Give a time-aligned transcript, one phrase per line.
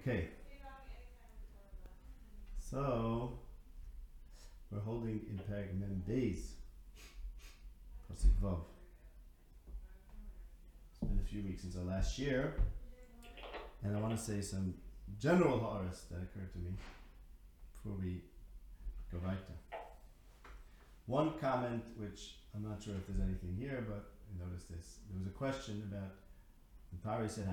[0.00, 0.28] Okay.
[2.58, 3.38] So
[4.70, 5.38] we're holding in
[5.78, 6.54] Mem days.
[8.10, 8.56] It's been
[11.22, 12.54] a few weeks since our last year,
[13.82, 14.72] and I want to say some
[15.18, 16.70] general horrors that occurred to me
[17.74, 18.22] before we
[19.12, 19.58] go weiter.
[21.06, 25.00] One comment, which I'm not sure if there's anything here, but I noticed this.
[25.10, 26.14] There was a question about
[26.92, 27.48] the Pari said.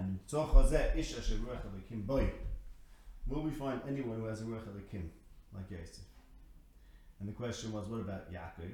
[3.28, 5.10] Will we find anyone who has a ruach elikim
[5.54, 6.04] like Yosef?
[7.20, 8.72] And the question was, what about Yaakov?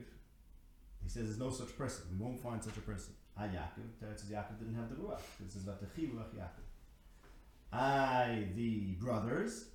[1.03, 2.05] He says there's no such person.
[2.11, 3.13] We won't find such a person.
[3.37, 3.99] Ah, Yaakov.
[3.99, 5.21] Says Yaakov didn't have the ruach.
[5.39, 6.63] This is about the chivuach Yaakov.
[7.71, 9.65] I, the brothers.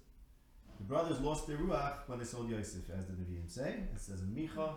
[0.79, 3.83] The brothers lost their ruach when they sold Yosef, as the Nevi'im say.
[3.93, 4.75] It says in Micha,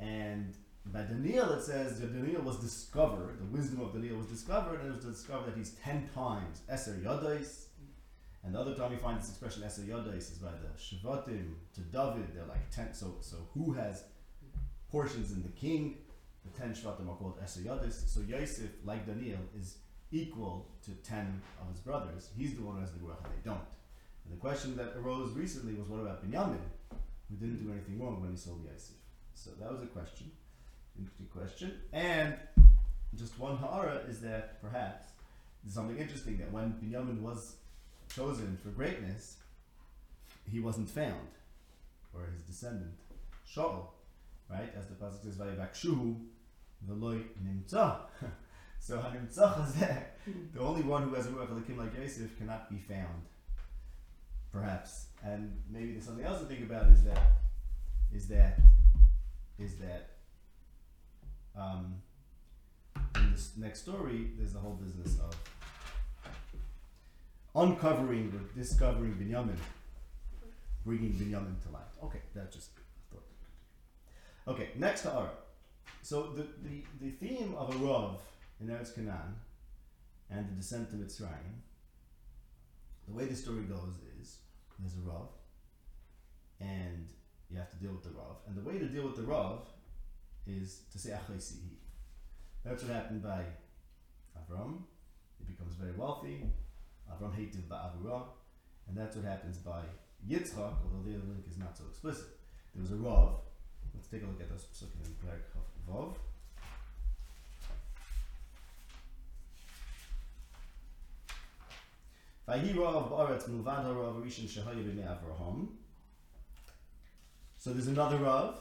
[0.00, 0.56] and
[0.92, 3.38] by Daniel it says that Daniel was discovered.
[3.38, 7.02] The wisdom of Daniel was discovered, and it was discovered that he's ten times Eser
[7.02, 7.66] Yodais.
[8.44, 11.80] And the other time you find this expression Eser Yodais is by the Shavatim to
[11.80, 12.34] David.
[12.34, 12.94] They're like ten.
[12.94, 14.04] So so who has
[14.90, 15.98] portions in the king?
[16.44, 18.08] The ten Shvatim are called Eser Yodais.
[18.08, 19.78] So Yosef, like Daniel, is
[20.10, 22.30] equal to ten of his brothers.
[22.36, 23.60] He's the one who has the ruach, and they don't.
[24.24, 26.60] And the question that arose recently was, what about Binyamin,
[27.28, 28.96] who didn't do anything wrong when he sold Yosef?
[29.34, 30.30] So that was a question,
[30.98, 31.72] interesting question.
[31.92, 32.34] And
[33.16, 35.06] just one ha'ara is that perhaps
[35.62, 37.56] there's something interesting that when Binyamin was
[38.14, 39.36] chosen for greatness,
[40.50, 41.28] he wasn't found,
[42.14, 42.92] or his descendant
[43.46, 43.88] Shaul,
[44.50, 44.72] right?
[44.76, 46.16] As the pasuk says, "Vayivakshuhu
[46.88, 47.98] v'loy nimtza."
[48.80, 50.32] So hanimtzach hazeh, hmm.
[50.54, 53.24] the only one who has a ruach elikim like Yosef cannot be found.
[54.52, 56.86] Perhaps, and maybe there's something else to think about.
[56.86, 57.20] Is that
[58.14, 58.60] is that
[59.58, 60.17] is that
[61.58, 61.94] um,
[63.16, 65.34] in this next story, there's the whole business of
[67.54, 69.56] uncovering or discovering Binyamin,
[70.84, 71.82] bringing Binyamin to light.
[72.04, 72.70] Okay, that just
[73.10, 73.24] thought.
[74.46, 75.30] Okay, next to Ara.
[76.02, 78.20] So the, the, the theme of a Rav
[78.60, 79.34] in Eretz Canaan
[80.30, 81.62] and the descent to Mitzrayim,
[83.06, 84.38] the way the story goes is
[84.78, 85.28] there's a Rav,
[86.60, 87.08] and
[87.50, 88.36] you have to deal with the Rav.
[88.46, 89.66] And the way to deal with the Rav
[90.48, 91.76] is to say Achleisihi.
[92.64, 93.42] That's what happened by
[94.36, 94.82] Avram.
[95.38, 96.44] He becomes very wealthy.
[97.10, 98.22] Avram hated Ba'avura.
[98.88, 99.82] And that's what happens by
[100.28, 102.26] Yitzchak, although the link is not so explicit.
[102.74, 103.40] There was a Rav.
[103.94, 105.64] Let's take a look at those psukim in Perek Vav.
[105.86, 106.16] Rav.
[117.58, 118.54] So there's another Rav,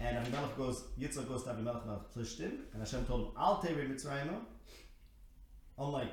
[0.00, 3.76] and Avimelech goes, Yitzchak goes to Avimelech Melech Plishtim, and Hashem told him, I'll take
[3.76, 4.34] Mitzrayim.
[5.78, 6.12] Unlike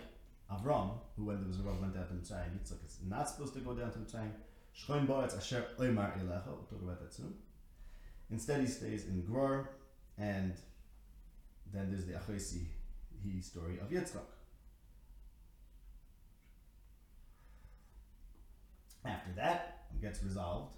[0.52, 3.54] Avram, who when there was a Rav went down to Mitzrayim, Yitzchak is not supposed
[3.54, 4.32] to go down to Mitzrayim.
[4.78, 7.34] Shchoim Ba'aretz Asher Oymar Elecha, we'll talk about that soon.
[8.30, 9.70] Instead he stays in Gror,
[10.18, 10.54] and
[11.74, 12.66] then there's the Achesi
[13.24, 14.20] he story of Yitzchak.
[19.06, 20.76] After that, it gets resolved.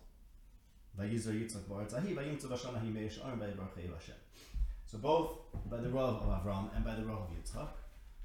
[4.86, 5.38] So both
[5.70, 7.70] by the Rav of Avram and by the Rav of Yitzchak,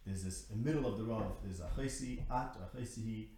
[0.04, 3.28] there's this, in the middle of the Rav, there's Achesi, At, or Achesihi,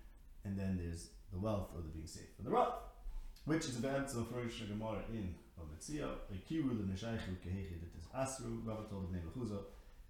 [0.45, 2.73] and then there's the wealth or the being safe for the Rav,
[3.45, 8.89] which is about so for Gemara in Bava Metzia, Ikiru l'neshaychu kehechi ditis asru, Rav
[8.89, 9.35] told the name of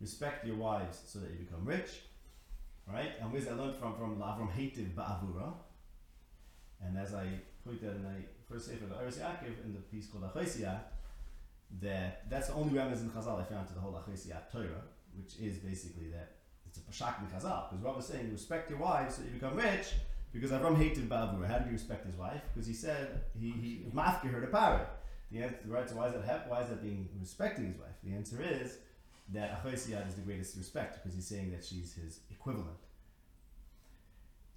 [0.01, 2.03] respect your wives so that you become rich,
[2.87, 3.13] right?
[3.21, 3.95] And where's that learned from?
[3.97, 5.55] From Avram Hativ Ba'avura,
[6.85, 7.27] and as I
[7.65, 8.05] pointed out in
[8.51, 10.81] first sefer, Eretz Yaakov, in the piece called Achosiyat,
[11.81, 14.85] that that's the only remnants in Chazal I found to the whole Achosiyat Torah,
[15.17, 16.37] which is basically that
[16.67, 17.71] it's a Pashak in Chazal.
[17.71, 19.95] Because Rav was saying, respect your wife so you become rich,
[20.33, 21.47] because Avram hated Bavur.
[21.47, 22.43] How did he respect his wife?
[22.53, 24.87] Because he said, he, he mafkir her to power.
[25.33, 27.97] The answer, right, so why is that Why is that being respecting his wife?
[28.05, 28.79] The answer is
[29.33, 32.79] that Achosiyat is the greatest respect, because he's saying that she's his equivalent.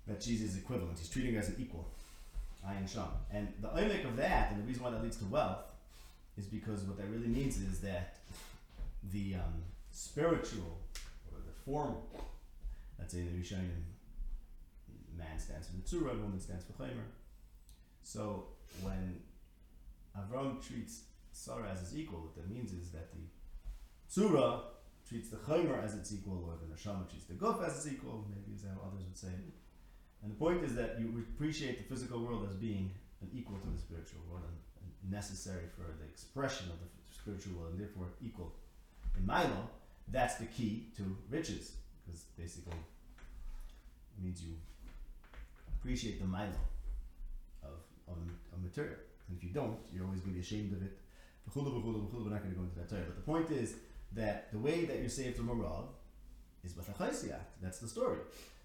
[0.05, 0.99] That she's his equivalent.
[0.99, 1.87] He's treating her as an equal.
[2.67, 3.07] Ayin Sham.
[3.31, 5.59] And the oimik of that, and the reason why that leads to wealth,
[6.37, 8.17] is because what that really means is that
[9.11, 10.79] the um, spiritual
[11.31, 12.07] or the formal,
[12.97, 13.83] let's say the Rishonim,
[15.17, 17.07] man stands for the Tzura, woman stands for Chaimer.
[18.03, 18.47] So
[18.81, 19.19] when
[20.17, 21.01] Avram treats
[21.31, 23.19] Sarah as his equal, what that means is that the
[24.09, 24.61] Tzura
[25.07, 28.25] treats the Chaimer as its equal, or the Neshama treats the Guf as its equal,
[28.29, 29.53] maybe is how others would say it.
[30.21, 33.69] And the point is that you appreciate the physical world as being an equal to
[33.69, 34.55] the spiritual world and,
[35.09, 38.53] necessary for the expression of the spiritual world, and therefore equal.
[39.17, 39.69] In Milo,
[40.09, 41.71] that's the key to riches,
[42.05, 44.53] because basically it means you
[45.79, 46.51] appreciate the milo
[47.63, 48.17] of, of,
[48.53, 48.97] of material.
[49.29, 50.97] And if you don't, you're always going to be ashamed of it.
[51.55, 53.03] We're not going to go into that Torah.
[53.07, 53.75] But the point is
[54.13, 55.85] that the way that you're saved from a Rav
[56.63, 57.39] is with a chaysiyat.
[57.61, 58.17] That's the story.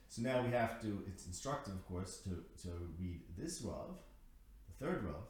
[0.08, 2.30] So now we have to, it's instructive, of course, to,
[2.62, 2.68] to
[3.00, 3.90] read this Rav,
[4.68, 5.24] the third Rav,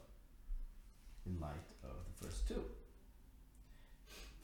[1.25, 2.63] in light of the first two.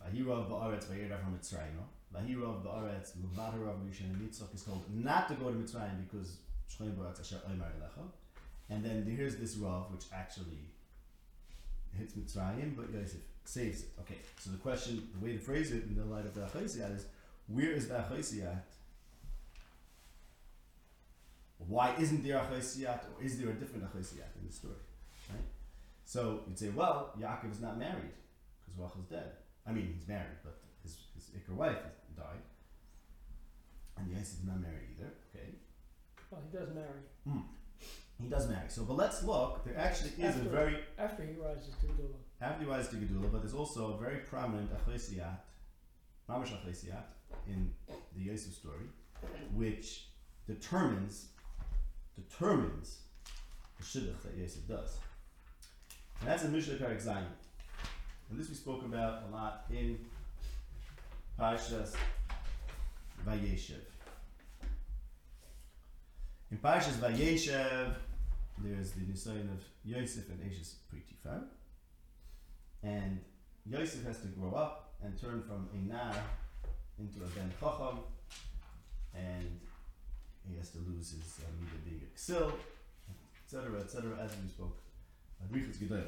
[0.02, 1.78] Vahirav ba'aretz vayirdav ha-mitzrayim.
[2.14, 6.38] Vahirav ba'aretz l'vatarav rishon mitzvah is told not to go to Mitzrayim because
[6.70, 8.04] Shchoim ba'aretz asher oymar elecha.
[8.70, 10.64] And then here's this Rav which actually
[11.98, 13.90] hits Mitzrayim, but Yosef saves it.
[14.00, 16.96] Okay, so the question, the way to phrase it in the light of the Achaisiyat
[16.96, 17.06] is,
[17.48, 18.62] where is the Achaisiyat?
[21.68, 24.74] Why isn't there Achaisiyat, or is there a different Achaisiyat in the story?
[25.30, 25.40] Right?
[26.06, 28.16] So you'd say, well, Yaakov is not married,
[28.60, 29.32] because Rachel's dead.
[29.66, 31.78] I mean, he's married, but his, his Iker wife
[32.18, 32.44] died.
[33.98, 35.50] And Yosef is not married either, okay?
[36.30, 37.02] Well, he does marry.
[37.28, 37.42] Hmm.
[38.20, 38.70] He does marry.
[38.70, 42.16] So, but let's look, there actually is a very After he rises to Gedula.
[42.42, 45.38] Abdi wise to Gedula, but there's also a very prominent Achesiyat,
[46.30, 47.04] Mamash Achesiyat,
[47.48, 47.72] in
[48.16, 48.86] the Yosef story,
[49.54, 50.08] which
[50.48, 51.28] determines
[52.30, 53.00] determines
[53.78, 54.98] the shidduch that Yosef does.
[56.20, 57.26] And that's in Mishlei Perak Zayin.
[58.30, 59.98] And this we spoke about a lot in
[61.40, 61.96] Parshas
[63.28, 63.82] Vayeshev.
[66.52, 67.96] In Parshas Vayeshev,
[68.60, 71.44] there's the Nisayan of Yosef and Ashes Pritifar.
[72.84, 73.20] And
[73.66, 76.14] Yosef has to grow up and turn from a nar
[77.00, 78.00] into a ben chacham,
[79.16, 79.60] and
[80.50, 82.52] he has to lose his uh, midah being ksil,
[83.46, 84.78] etc., etc., as we spoke.
[85.78, 86.04] Gedol.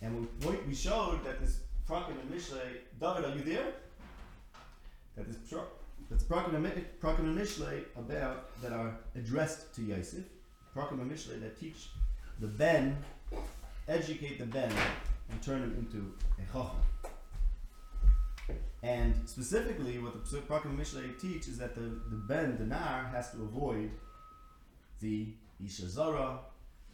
[0.00, 3.72] And we, we- we showed that this Prakim and Mishlei, David, are you there?
[5.16, 5.36] That this
[6.10, 10.24] that's Prakim and Mi- Prakim and Mishlei about that are addressed to Yosef,
[10.74, 11.88] Prakim and Mishlei that teach
[12.40, 12.96] the ben,
[13.88, 14.72] educate the ben
[15.30, 16.76] and turn him into a chacham.
[18.84, 23.04] And specifically, what the Pesach Prakim Mishlei teach is that the, the ben, the nar,
[23.04, 23.90] has to avoid
[25.00, 25.28] the
[25.64, 26.38] Isha Zara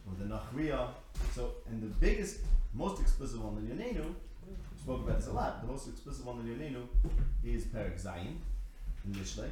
[0.07, 0.87] or the Nachriya.
[1.35, 2.39] So, and the biggest,
[2.73, 6.39] most explicit one in Yonenu, we spoke about this a lot, the most explicit one
[6.39, 6.87] in Yonenu
[7.43, 8.37] is Perak Zayin
[9.05, 9.49] in Mishlei,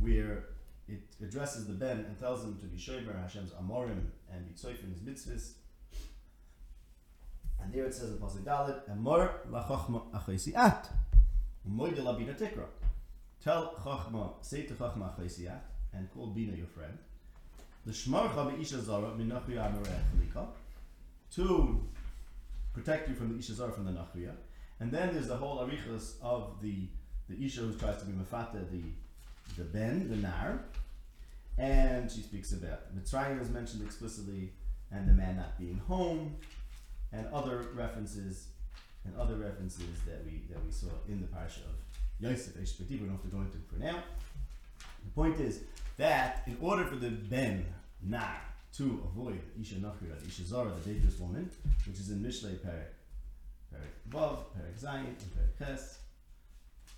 [0.00, 0.44] where
[0.88, 4.00] it addresses the ben and tells him to be Shomer Hashem's Amorim
[4.32, 5.52] and be Tzoyfin his mitzvahs.
[7.64, 10.86] And there it says in Pasuk Dalet, Amor lachachma achaysiat,
[11.66, 12.66] umoide la bina tikra.
[13.42, 15.60] Tell chachma, say to chachma achaysiat,
[15.94, 16.98] and call bina your friend.
[17.86, 20.46] L'shmarcha me'isha zara min nachriya amarech lika.
[21.36, 21.82] To
[22.74, 24.32] protect you from the isha zara from the nachriya.
[24.80, 26.88] And then there's the whole arichas of the
[27.30, 28.82] the isha who tries to be mafata the
[29.56, 30.64] the ben, the nar,
[31.56, 34.52] and she speaks about Mitzrayim is mentioned explicitly,
[34.90, 36.36] and the man not being home,
[37.16, 38.48] and other references,
[39.04, 41.76] and other references that we that we saw in the parsha of
[42.20, 42.54] Yosef.
[42.54, 44.02] Eshpeti, we don't have to go into for now.
[45.04, 45.60] The point is
[45.96, 47.66] that in order for the ben
[48.02, 48.40] nar
[48.76, 51.48] to avoid Isha Nachriyah, the Isha Zara, the dangerous woman,
[51.86, 52.92] which is in Mishlei Perek,
[53.72, 55.98] Perek Vav, Perek Zayin, and Perek Ches,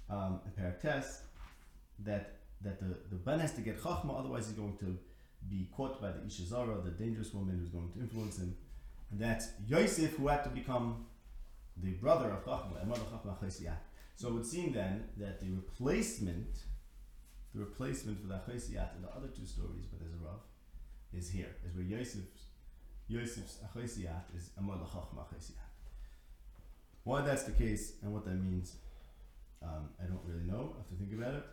[0.08, 1.22] um, and Tes,
[2.00, 2.32] that
[2.62, 4.96] that the, the Ben has to get Chachma, otherwise he's going to
[5.50, 8.56] be caught by the Isha Zara, the dangerous woman who's going to influence him.
[9.10, 11.06] And that's Yosef who had to become
[11.82, 13.76] the brother of Chachma.
[14.16, 16.58] So it would seem then that the replacement,
[17.54, 20.40] the replacement for the Chesiyat in the other two stories, but there's a Rav,
[21.12, 22.46] is here, is where Yosef's
[23.08, 25.70] Yosef's Achesiyat is Emar Chachma Chesiyat.
[27.04, 28.76] Why that's the case and what that means,
[29.62, 30.72] um, I don't really know.
[30.74, 31.44] I have to think about it.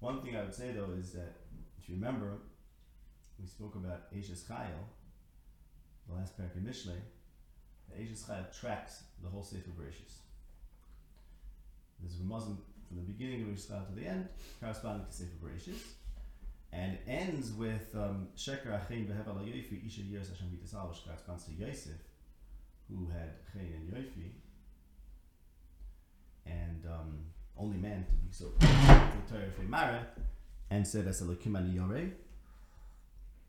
[0.00, 1.36] One thing I would say though is that
[1.78, 2.38] if you remember,
[3.40, 4.84] we spoke about Ashes Chayil,
[6.08, 6.98] the last parak in Mishlei.
[7.88, 10.18] The Ashes Chayil tracks the whole Sefer Bereshis.
[12.00, 14.28] There's a Muslim from the beginning of Chayil to the end,
[14.60, 15.82] corresponding to Sefer Bereshis.
[16.72, 21.44] And ends with um, Sheker Achein Vehev Ala Yoifi Isha Yeres Hashem Vitasal, which corresponds
[21.44, 21.96] to Yosef,
[22.90, 24.30] who had Chein and Yoifi,
[26.44, 27.18] and um,
[27.56, 28.52] only man to be so
[30.70, 32.10] and said as Yoreh,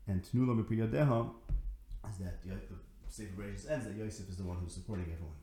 [0.06, 1.30] and Tnula Mipriyadeha,
[2.10, 2.56] is that the
[3.08, 5.36] Sefer ends that Yosef is the one who's supporting everyone.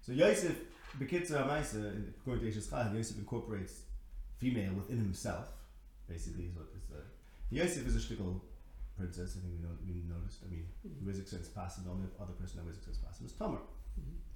[0.00, 0.56] So Yosef,
[0.98, 3.82] Bekitzer Amaisa, according to Chal, Yosef incorporates
[4.38, 5.48] female within himself,
[6.08, 7.00] basically is what is uh,
[7.50, 8.40] Yosef is a shtickle
[8.96, 10.40] princess, I think we, know, we noticed.
[10.46, 13.32] I mean, who is expense passive, the only other person that was expense passive is
[13.32, 13.60] Tamar,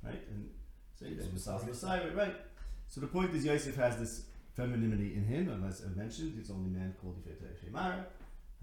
[0.03, 0.21] right?
[0.29, 0.51] And
[0.99, 2.35] so he was Messiah, right?
[2.89, 4.25] So the point is Yosef has this
[4.55, 8.05] femininity in him, and as I mentioned, it's only man called Yifeta Efemara,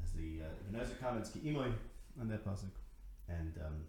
[0.04, 1.72] as the uh, Ibn Ezra comments Ki Imoy
[2.20, 2.70] on that pasuk,
[3.30, 3.84] and um,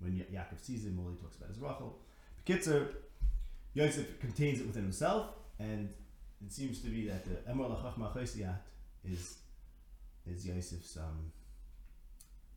[0.00, 1.98] when ya- Yaakov sees him, all he talks about is Rachel.
[2.44, 2.88] Bekitzer,
[3.74, 5.88] Yosef contains it within himself, and
[6.44, 8.58] it seems to be that the Emor Lachachma Chosiyat
[9.04, 9.38] is
[10.26, 11.32] is Yosef's um,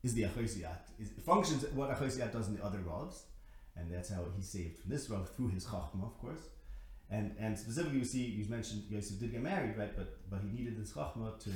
[0.03, 0.79] is the Achosiyat.
[0.99, 3.21] It functions what Achosiyat does in the other Ravs,
[3.75, 6.41] and that's how he's saved from this Rav through his Chachma, of course.
[7.09, 9.95] And and specifically, we see you mentioned Yosef did get married, right?
[9.95, 11.51] But but he needed this Chachma to.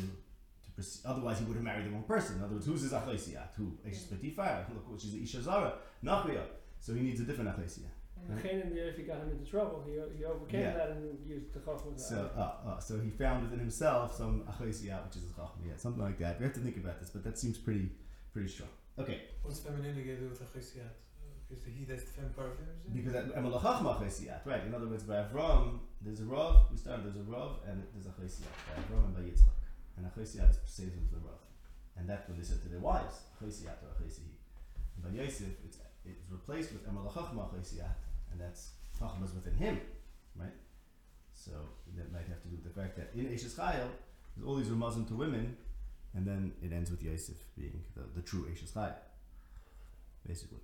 [1.06, 2.38] Otherwise, he would have married the wrong person.
[2.38, 3.50] In other words, who's his Achosiyat?
[3.58, 3.78] Who?
[3.88, 4.68] Eishes Betifar.
[4.74, 6.44] Look, which is Isha Zara, Nachriya.
[6.80, 7.92] So he needs a different Achosiyat.
[8.30, 10.74] And Canaan, if he got him into trouble, he, he overcame Yeah.
[10.78, 12.00] that and used the chachma.
[12.00, 15.76] So, uh, uh, so he found within himself some achosiyat, which is a chachma, yeah,
[15.76, 16.40] something like that.
[16.40, 17.90] We have to think about this, but that seems pretty,
[18.32, 18.70] pretty strong.
[18.98, 20.94] Okay, What's femininity got to do with Achosiyat?
[21.52, 22.68] Is the he that's the fem part of him?
[22.88, 22.94] is it?
[22.94, 24.64] because emel chachma achosiyat, right?
[24.66, 26.68] In other words, by Avram, there's a rav.
[26.72, 29.52] We started there's a rav and there's achosiyat by Avram and by Yitzchak,
[29.98, 31.42] and achosiyat is saves into the rav,
[31.98, 34.34] and that's when they said to their wives, achosiyat or achosihi.
[34.96, 37.48] And by Yosef, it's it's replaced with emel chachma
[38.32, 39.80] and that's chachmas within him,
[40.36, 40.54] right?
[41.34, 41.52] So
[41.96, 43.90] that might have to do with the fact that in Eishes Chayil,
[44.36, 45.58] there's all these ramazim to women,
[46.14, 48.96] and then it ends with Yosef being the, the true Eishes Chayil,
[50.28, 50.60] basically.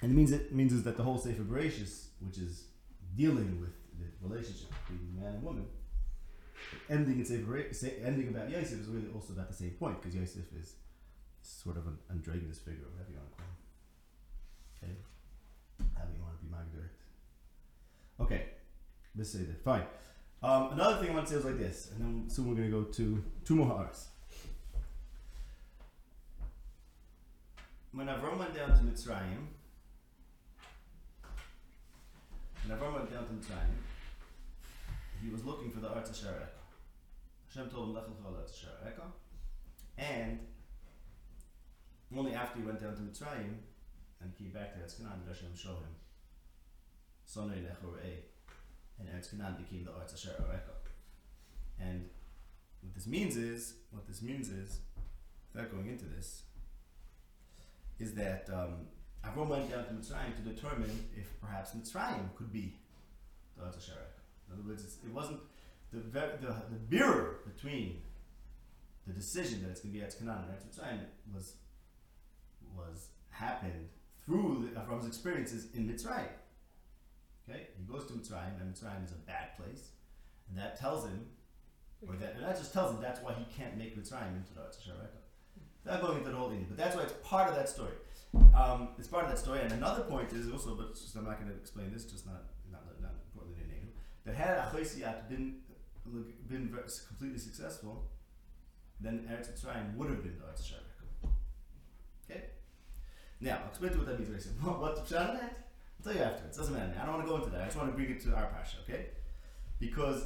[0.00, 2.64] And it means it means is that the whole Sefer Bereshis, which is
[3.16, 5.66] dealing with the relationship between man and woman,
[6.88, 7.24] ending in
[7.74, 10.74] say- ending about Yosef is really also about the same point because Yosef is
[11.42, 13.56] sort of an androgynous figure, or whatever you want to call him.
[14.82, 16.48] Okay, however you want to be.
[18.20, 18.46] Okay,
[19.16, 19.62] let's say that.
[19.62, 19.84] Fine.
[20.42, 22.70] Um, another thing I want to say is like this, and then soon we're going
[22.70, 24.08] to go to two more ha'ars.
[27.92, 29.46] When Avram went down to Mitzrayim,
[32.66, 33.74] when Avram went down to Mitzrayim,
[35.22, 36.58] he was looking for the Arts Shareka.
[37.48, 39.04] Hashem told him, Lech lecha Shareka.
[39.96, 40.38] And
[42.16, 43.56] only after he went down to Mitzrayim
[44.20, 45.94] and came back to Eretz Canaan did Hashem show him,
[47.28, 47.76] Sonei Lech.
[48.98, 50.78] And Eretz Canaan became the Arts Shareka.
[51.80, 52.08] And
[52.80, 54.80] what this means is, what this means is,
[55.52, 56.42] without going into this,
[57.98, 58.86] is that um,
[59.24, 62.76] Avram went down to Mitzrayim to determine if perhaps Mitzrayim could be
[63.56, 64.17] the Arts Shareka.
[64.48, 65.40] In other words, it wasn't
[65.92, 68.02] the, the the mirror between
[69.06, 71.00] the decision that it's going to be Eretz Canaan and Eretz Mitzrayim
[71.34, 71.54] was
[72.76, 73.88] was happened
[74.24, 76.28] through the, Avram's experiences in Mitzrayim.
[77.48, 79.88] Okay, he goes to Mitzrayim, and Mitzrayim is a bad place,
[80.48, 81.26] and that tells him,
[82.06, 85.20] or that that just tells him that's why he can't make Mitzrayim into the Shareka.
[85.86, 87.94] Not going into the whole thing, but that's why it's part of that story.
[88.54, 91.40] Um, it's part of that story, and another point is also, but just, I'm not
[91.40, 92.44] going to explain this, just not
[94.28, 95.56] that had Achosiyat been
[96.48, 96.74] been
[97.08, 98.10] completely successful,
[99.00, 101.30] then Eretz Mitzrayim would have been the Eretz Sharek.
[102.30, 102.44] Okay.
[103.40, 104.52] Now, I'll explain to you what that means very soon.
[104.62, 105.68] What, what's the pshat of that?
[105.98, 106.56] I'll tell you afterwards.
[106.56, 106.94] Doesn't matter.
[107.00, 107.62] I don't want to go into that.
[107.62, 109.06] I just want to bring it to our pasha, okay?
[109.78, 110.24] Because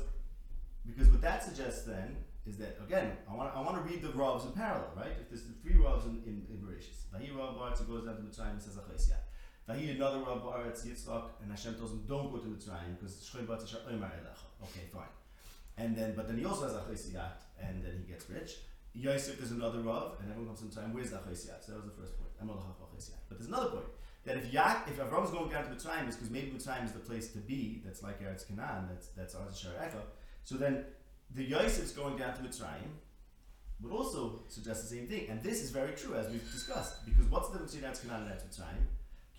[0.85, 4.09] because what that suggests then is that again, I want I want to read the
[4.09, 5.15] ravs in parallel, right?
[5.21, 8.17] If there's the three ravs in in, in Bereshis, Vahi rav Baretz it goes down
[8.17, 9.23] to Mitzrayim and says Achosiyat.
[9.69, 13.47] Vahi another rav Baretz Yitzchak and Hashem tells him don't go to Mitzrayim because Shchoy
[13.47, 14.65] Baretz Asher Omer Elecha.
[14.65, 15.05] Okay, fine.
[15.77, 18.57] And then but then he also has Achosiyat and then he gets rich.
[18.95, 20.93] Yosef there's another rav and everyone comes in time.
[20.93, 21.65] Where's the Achosiyat?
[21.65, 22.33] So that was the first point.
[23.29, 23.87] But there's another point
[24.25, 27.01] that if Yak, if Avram's going down to Mitzrayim, it's because maybe Mitzrayim is the
[27.01, 27.83] place to be.
[27.85, 28.89] That's like Eretz Canaan.
[28.89, 30.03] That's that's Eretz Shareka.
[30.45, 30.85] So then
[31.35, 32.91] the Yosef's going down to Mitzrayim
[33.81, 35.27] would also suggest the same thing.
[35.29, 37.05] And this is very true, as we've discussed.
[37.05, 38.85] Because what's the difference between Eretz Canaan and Eretz Mitzrayim?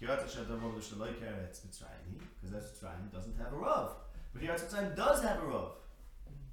[0.04, 0.36] Kirat because
[2.54, 3.92] Eretz Mitzrayim doesn't have a Rav.
[4.34, 5.72] But Eretz Mitzrayim does have a Rav.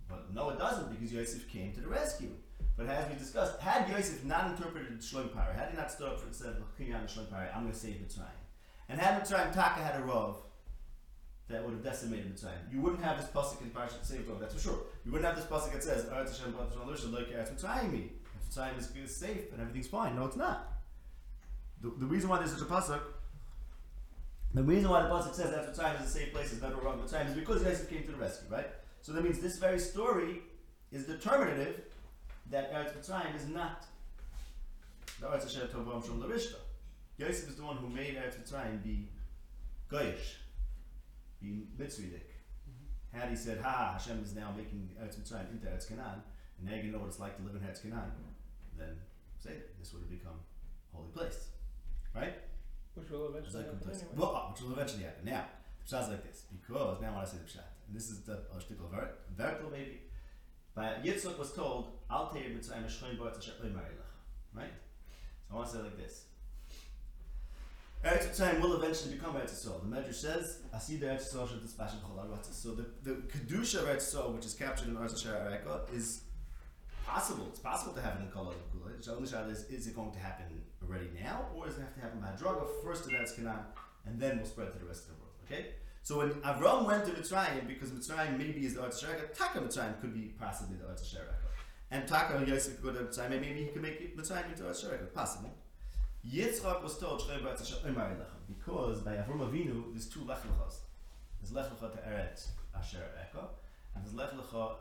[0.09, 2.31] But no, it doesn't, because Yosef came to the rescue.
[2.77, 6.23] But as we discussed, had Yosef not interpreted Shlom Parah, had he not stood up
[6.23, 8.41] and said, I'm going to save Mitzrayim.
[8.89, 10.37] And had Mitzrayim Taka had a Rav,
[11.49, 12.73] that would have decimated Mitzrayim.
[12.73, 14.79] You wouldn't have this pasuk in Parashat Save that's for sure.
[15.05, 18.09] You wouldn't have this pasuk that says, Eretz Hashem B'at Hashem like Eretz Mitzrayim.
[18.49, 20.15] Mitzrayim is, is safe and everything's fine.
[20.17, 20.81] No, it's not.
[21.83, 23.01] The, the reason why there's such a pasuk,
[24.55, 27.01] the reason why the pasuk says Eretz Mitzrayim is a safe place, is never wrong
[27.09, 28.67] time is because Yosef came to the rescue, right?
[29.01, 30.43] So that means this very story
[30.91, 31.83] is determinative
[32.51, 33.87] that Eretz Mitzrayim is not
[35.21, 36.55] the Eretz Shom.
[37.19, 39.09] Yosef is the one who made Eretz Mitzrayim be
[39.91, 40.37] Goyish,
[41.41, 42.27] be Mitzridik.
[43.13, 46.23] Had he said, Ha, Hashem is now making Eretz Mitzrayim into Eretz Canaan,
[46.59, 48.11] and now you know what it's like to live in Eretz Canaan,
[48.77, 48.97] then
[49.39, 49.79] say it.
[49.79, 50.41] This would have become
[50.93, 51.49] a holy place.
[52.15, 52.35] Right?
[53.01, 54.05] Which will eventually happen anyway.
[54.17, 55.25] Well, which will eventually happen.
[55.25, 55.45] Now,
[55.81, 58.11] The pshat is like this because now I want to say the pshat, and this
[58.11, 60.03] is the article vert, vertical maybe.
[60.75, 64.13] But Yitzchak was told, "Al teir mitzrayim shchoin bo etzasher oimar elach."
[64.55, 64.77] Right.
[65.49, 66.25] So I want to say it like this.
[68.05, 69.81] Eretz Mitzrayim will eventually become Eretz Yisrael.
[69.83, 73.89] The Medrash says, "Asida Eretz Yisrael should dispatch chol haratzos." So the the kedusha of
[73.89, 76.23] Eretz Yisrael, which is captured in Eretz Yisrael is
[77.05, 77.47] possible.
[77.49, 79.05] It's possible to have it in Kol Kula.
[79.05, 80.47] The only shot is, is it going to happen
[80.87, 83.65] already now, or does it have to happen by Draga first to Eretz Canaan,
[84.07, 85.35] and then we'll spread to the rest of the world?
[85.45, 85.67] Okay.
[86.03, 90.01] So when Avram went to Mitzrayim, because Mitzrayim maybe is the Eretz Yisrael, Taka Mitzrayim
[90.01, 91.35] could be possibly the Eretz Yisrael.
[91.91, 94.85] And Taka Yosef could go to Mitzrayim, maybe he could make it Mitzrayim into Eretz
[94.85, 95.13] Yisrael.
[95.13, 95.55] Possible.
[96.27, 97.41] Yitzchak was told Shrei
[97.87, 100.81] Omer because by Avram Avinu there's two Lech Lechos.
[101.41, 103.45] There's Lech Lecha to Eretz Asher Eka,
[103.95, 104.75] and there's Lech Lecha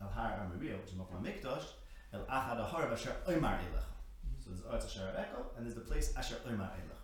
[0.00, 1.64] El Har Amariah, which is Mokma Mikdash,
[2.12, 3.97] El Achad Ahar Asher Omer Elechem.
[4.48, 6.96] So there's Eretz Asher Eka, and there's the place Asher Omer Elechem.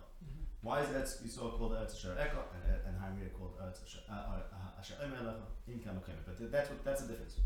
[0.63, 4.15] Why is Eretz Yisrael called Eretz Asher Eka and and Hamariah called Eretz Asher uh,
[4.15, 5.45] uh, Omer Elechem?
[5.69, 7.41] In Kamakhem, but that's what that's the difference.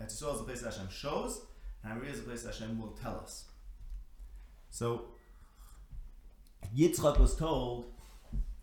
[0.00, 1.42] Eretz Yisrael is the place that Hashem shows,
[1.84, 3.44] and Hamariah is the place that Hashem will tell us.
[4.70, 5.04] So
[6.74, 7.92] Yitzchak was told,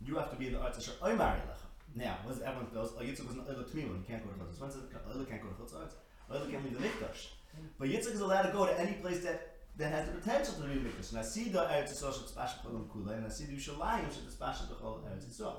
[0.01, 1.69] you have to be in the Eretz Asher Omer Elechem.
[1.95, 2.93] Now, what does everyone knows?
[2.97, 4.59] Oh, Yitzchak was an Oila Tmima, he can't go to Chutz.
[4.59, 5.93] When says Oila can't go to Chutz?
[6.31, 7.29] Oila can't leave the Mikdash.
[7.77, 10.67] But Yitzchak is allowed to go to any place that, that has the potential to
[10.67, 11.09] be the Mikdash.
[11.11, 14.13] And I see the Eretz Yisrael should splash Cholim Kula, and I see the Yerushalayim
[14.13, 15.55] should splash the Chol Eretz Yisrael.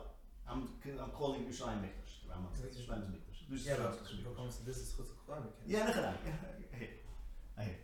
[0.49, 0.69] I'm,
[1.03, 2.21] I'm calling Yerushalayim Mikdash.
[2.23, 3.67] The Rambam says Yerushalayim is Mikdash.
[3.67, 4.37] Yeah, but is Mikdash.
[4.37, 5.43] comes to this is chutz klan.
[5.67, 6.15] Yeah, Nechanam.
[6.27, 6.87] Yeah,
[7.59, 7.75] I hear.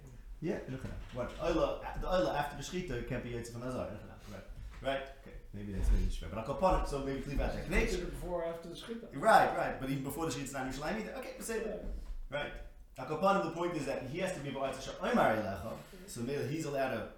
[0.42, 1.16] Yeah, Nechanam.
[1.16, 1.30] Watch.
[1.42, 3.86] Oila, the Oila after the Shechita can't be Yitzchak from Nazar.
[3.86, 4.34] Nechanam.
[4.34, 4.44] Right.
[4.82, 5.02] Right?
[5.22, 5.36] Okay.
[5.54, 6.28] Maybe that's maybe Shver.
[6.28, 9.18] But I'll call it, so maybe leave out that it before or after the?
[9.18, 9.80] Right, right.
[9.80, 11.14] But even before the Shechita, it's not Yerushalayim either.
[11.16, 11.86] Okay, say that.
[12.30, 12.52] Right.
[12.98, 15.72] Akapanim, the point is that he has to be Ba'at Asher Oimar Elecha,
[16.06, 17.08] so maybe he's allowed to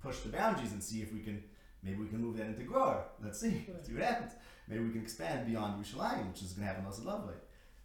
[0.00, 1.42] push the boundaries and see if we can,
[1.82, 3.02] maybe we can move that into Gror.
[3.22, 3.84] Let's see, Right.
[3.84, 4.32] see what happens.
[4.68, 7.34] Maybe we can expand beyond Yerushalayim, which is going to happen also lovely.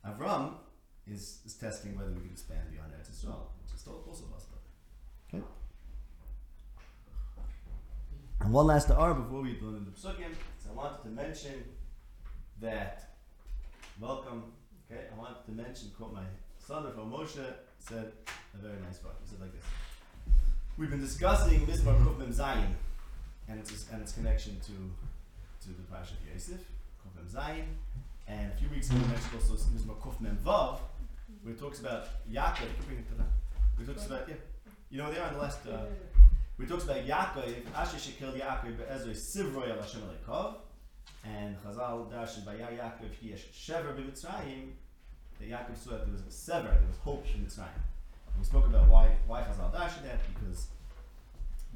[0.06, 0.54] Avram
[1.08, 4.58] is, is testing whether we can expand beyond Eretz Yisrael, which is still also possible.
[5.34, 5.44] Okay.
[8.42, 11.64] And one last R before we go into the Psukim, so I wanted to mention
[12.62, 13.16] that,
[14.00, 14.44] welcome,
[14.90, 16.24] okay, I wanted to mention, quote my
[16.70, 17.44] son from Moshe
[17.80, 18.12] said
[18.54, 19.16] a very nice part.
[19.24, 19.64] He said like this.
[20.78, 22.74] We've been discussing Mizmar Kufim Zayin
[23.48, 24.76] and its and its connection to
[25.64, 26.62] to the Parsha of Yosef,
[27.02, 27.66] Kufim Zayin,
[28.28, 30.78] and a few weeks ago we mentioned also Mizmar Kufim Vav,
[31.42, 32.70] where it talks about Yaakov.
[33.80, 34.36] We talks about yeah,
[34.92, 35.66] you know they are on the last.
[35.66, 35.86] Uh,
[36.60, 40.58] we talks about Yaakov, Asher Shekel Yaakov Be'ezrei Sivroy Al Hashem Aleikov,
[41.26, 44.74] and Chazal Darshan Vaya Yaakov Yesh Shever B'Mitzrayim.
[45.40, 47.80] That Yaakov saw that there was a sever, there was hope in Mitzrayim.
[48.28, 50.68] And we spoke about why why Chazal Darshan that because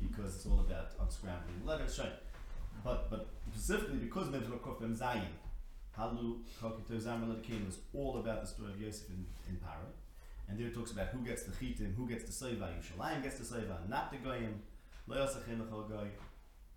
[0.02, 2.12] because it's all about unscrambling letters, right?
[2.84, 5.34] But but specifically because Mitzvah Kofim Zayin,
[5.98, 9.88] Halu Kokito Zamar Ledikin was all about the story of Yosef in, in Paro.
[10.50, 13.40] And there it talks about who gets the chitim, who gets the seva, Yushalayim gets
[13.40, 14.62] the seva, not the goyim,
[15.08, 16.08] lo yasachin l'chol goy.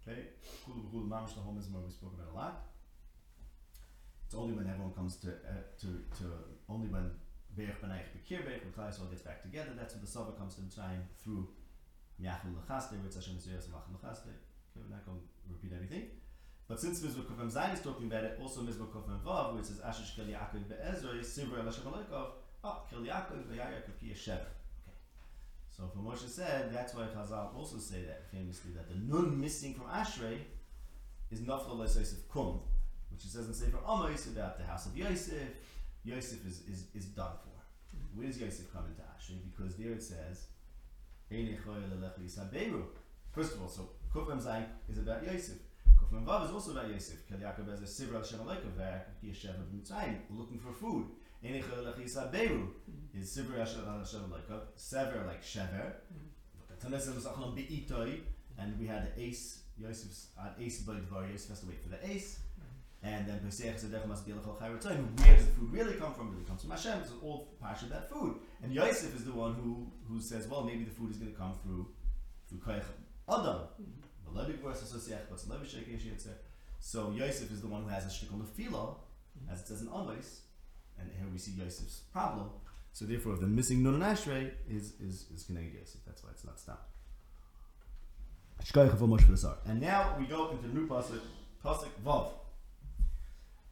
[0.09, 0.21] Okay,
[0.65, 2.67] kulu b'kulu mamish lahom is we spoke about a lot.
[4.25, 5.87] It's only when everyone comes to uh, to
[6.19, 6.25] to
[6.69, 7.11] only when
[7.57, 9.71] Be'ech B'nayich B'kir Be'ech when Klai Yisrael gets back together.
[9.77, 11.49] That's when the Sava comes to Mitzrayim through
[12.21, 13.37] Yachlu L'chaste, where it's Hashem.
[13.37, 13.51] Okay,
[14.77, 16.11] we're not going to repeat everything.
[16.69, 19.67] But since Mizvah Kofem Zayin is talking about it, also Mizvah Kofem Vav, which it
[19.69, 22.27] says Asher Shkel Yaakov Be'ezroi, Sivra El Hashem Aleikov,
[22.65, 24.15] ah, Kel Yaakov Ve'Yaakov Ki.
[25.71, 29.75] So for Moshe said, that's why Chazal also say that famously, that the nun missing
[29.75, 30.39] from Ashrei
[31.31, 32.61] is Nafla Yosef Kum,
[33.11, 35.49] which it says in Sefer Amos about the house of Yosef.
[36.07, 37.51] Yosef is, is, is done for.
[37.51, 38.19] Mm-hmm.
[38.19, 39.41] Where does Yosef come into Ashrei?
[39.51, 40.47] Because there it says,
[41.31, 42.85] "Ein echoy lelech lisaberu."
[43.33, 45.59] First of all, so Kufim Zayin is about Yosef.
[45.99, 47.29] Kufim Vav is also about Yosef.
[47.29, 51.07] Kel Yaakov as a Sivra Hashem Aleikov, Ve'yaakov ki Yeshev B'Mitzrayim, looking for food.
[51.45, 53.21] Ein echoy lelech mm-hmm.
[53.21, 54.33] is Sivra Hashem Hashem
[54.77, 55.93] Sever like Shever.
[56.15, 56.87] Mm-hmm.
[56.87, 58.21] Tanesim was Achlon Be'itoi,
[58.59, 59.63] and we had the ace.
[59.77, 61.31] Yosef's had ace by Dvar.
[61.31, 62.39] Yosef has to wait for the ace.
[63.03, 65.21] And then Pesach Zedech must be Elachol Chayrotzayim.
[65.21, 66.29] Where does the food really come from?
[66.29, 66.99] It really comes from Hashem.
[67.01, 68.37] It's all part of that food.
[68.63, 71.39] And Yosef is the one who, who says, well, maybe the food is going to
[71.39, 71.87] come through
[72.49, 72.85] through Koyach
[73.29, 73.61] Adam.
[73.81, 74.39] Mm-hmm.
[74.39, 76.35] V'levi Gvars Asosiach, but Levi Shekesh Yitzeh.
[76.81, 78.99] So Yosef is the one who has a shtick on the philo,
[79.39, 79.53] mm-hmm.
[79.53, 80.41] as it says in Amos.
[80.99, 82.51] And here we see Yosef's problem.
[82.93, 86.01] So therefore, the missing Nun and Ashrei is is is Keneged Yosef.
[86.07, 86.91] That's why it's not stopped.
[88.65, 89.57] Shkoyach Moshe V'Sar.
[89.67, 91.21] And now we go into the new pasuk,
[91.65, 92.31] pasuk Vav.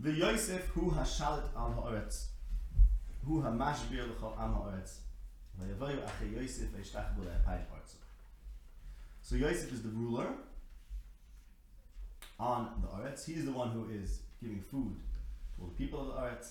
[0.01, 2.27] The Yosef hu hashalit al haaretz,
[3.25, 4.99] hu hamashbir l'chol am haaretz,
[5.61, 7.95] v'yavoyu achei Yosef v'yishtach bo le'apayim haaretz.
[9.23, 10.27] So Yosef is the ruler
[12.39, 13.25] on the Aretz.
[13.25, 14.97] He's the one who is giving food
[15.55, 16.51] to all the people of the Eretz,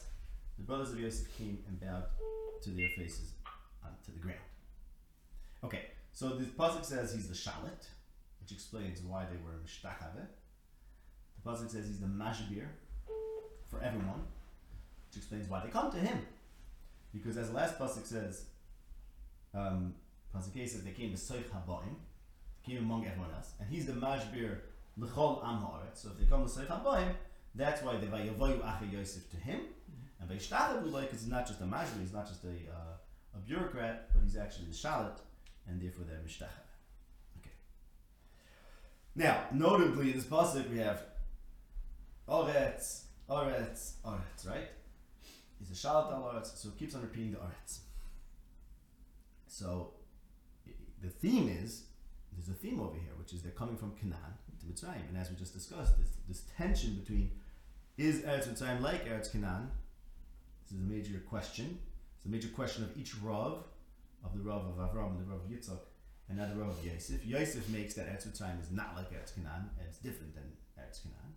[0.58, 2.06] the brothers of Yosef came and bowed
[2.64, 4.40] to their faces uh, onto the ground.
[5.64, 7.88] Okay, so the pasuk says he's the shalit,
[8.42, 10.28] which explains why they were mishtachave.
[11.36, 12.66] The pasuk says he's the mashbir
[13.74, 14.22] for everyone,
[15.08, 16.20] which explains why they come to him.
[17.14, 18.46] Because as the last pasuk says,
[19.54, 19.94] um,
[20.36, 21.96] pasuk says they came to Soich Habaim,
[22.66, 24.58] came among everyone else, and he's the mashbir
[24.98, 25.98] l'chol am haaretz.
[25.98, 27.14] So if they come to Soich Habaim,
[27.56, 29.62] that's why they vayavoyu acha Yosef to him,
[30.20, 34.10] and vayishtachavu like he's not just a mashbir, he's not just a uh, a bureaucrat,
[34.14, 35.18] but he's actually the shalit,
[35.68, 36.66] and therefore they're mishtachah.
[37.40, 37.52] Okay.
[39.16, 41.04] Now, notably in this pasuk we have
[42.28, 44.70] Oretz, Oretz, Oretz, right?
[45.60, 47.80] He's a shalat al Oretz, so keeps on repeating the Oretz.
[49.48, 49.92] So
[51.02, 51.84] the theme is
[52.36, 55.30] there's a theme over here, which is they're coming from Canaan to Mitzrayim, and as
[55.30, 57.32] we just discussed, this this tension between
[57.98, 59.70] is Eretz Mitzrayim like Eretz Canaan?
[60.64, 61.80] This is a major question.
[62.18, 63.64] It's a major question of each Rav,
[64.24, 65.80] of the Rav of Avram and the Rav of Yitzchak,
[66.30, 67.26] and now the Rav of Yosef.
[67.26, 70.44] Yosef makes that Eretz Mitzrayim is not like Eretz Canaan, and it's different than
[70.80, 71.34] Eretz Canaan.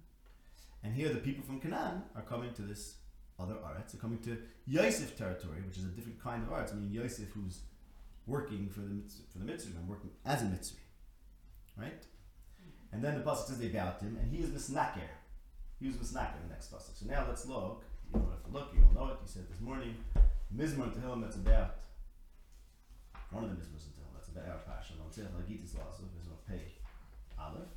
[0.86, 2.94] And here the people from Canaan are coming to this
[3.40, 3.90] other Eretz.
[3.90, 6.72] They're coming to Yosef territory, which is a different kind of Eretz.
[6.72, 7.62] I mean, Yosef who's
[8.24, 10.78] working for the for the Mitzvah and working as a Mitzvah,
[11.76, 12.06] right?
[12.92, 15.10] And then the pasuk says they to him, and he is misnaker.
[15.80, 16.94] He was misnaker in the next pasuk.
[16.96, 17.82] So now let's look.
[18.06, 18.68] You don't have to look.
[18.72, 19.18] You will know it.
[19.22, 19.96] He said this morning,
[20.56, 21.20] Mizmor to Tehillim.
[21.20, 21.78] That's about
[23.32, 24.14] one of the Mizmors in Tehillim.
[24.14, 24.96] That's about our passion.
[25.02, 26.78] On Tzich Lagitis Lasov is on Pei
[27.36, 27.74] Aleph.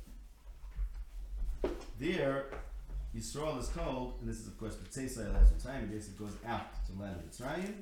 [1.98, 2.46] There,
[3.16, 5.88] Yisrael is told, and this is of course the B'tzeisai last Mitzrayim.
[5.88, 7.74] He basically goes out to the land of Mitzrayim,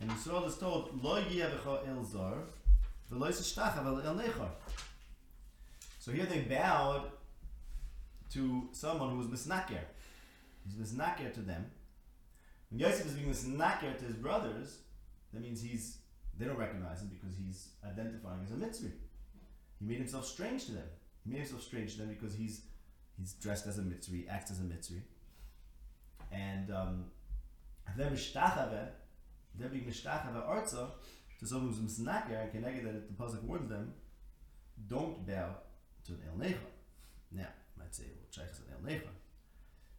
[0.00, 2.34] and Yisrael is told, Lo Yevecha El Zar,
[3.12, 4.48] V'lo Yishtach Aval El Nechor.
[5.98, 7.10] So here they bowed
[8.30, 9.80] to someone who was misnaker.
[10.64, 11.66] He's misnaker to them.
[12.70, 14.78] When Yosef is being misnaker to his brothers,
[15.32, 15.98] that means he's
[16.38, 18.88] they don't recognize him because he's identifying as a mitzvah.
[19.78, 20.84] He made himself strange to them.
[21.24, 22.62] He made himself strange to them because he's
[23.18, 25.00] he's dressed as a mitzvah, acts as a mitzvah.
[26.32, 27.04] And um,
[27.96, 28.88] they're mishtachave,
[29.58, 30.90] they're being mishtachave arza
[31.38, 33.92] to someone who's and connected that the pasuk warns them,
[34.88, 35.50] don't bow
[36.04, 36.58] to an el necha.
[37.32, 39.08] Now, you might say, well, Shaykh is an el necha.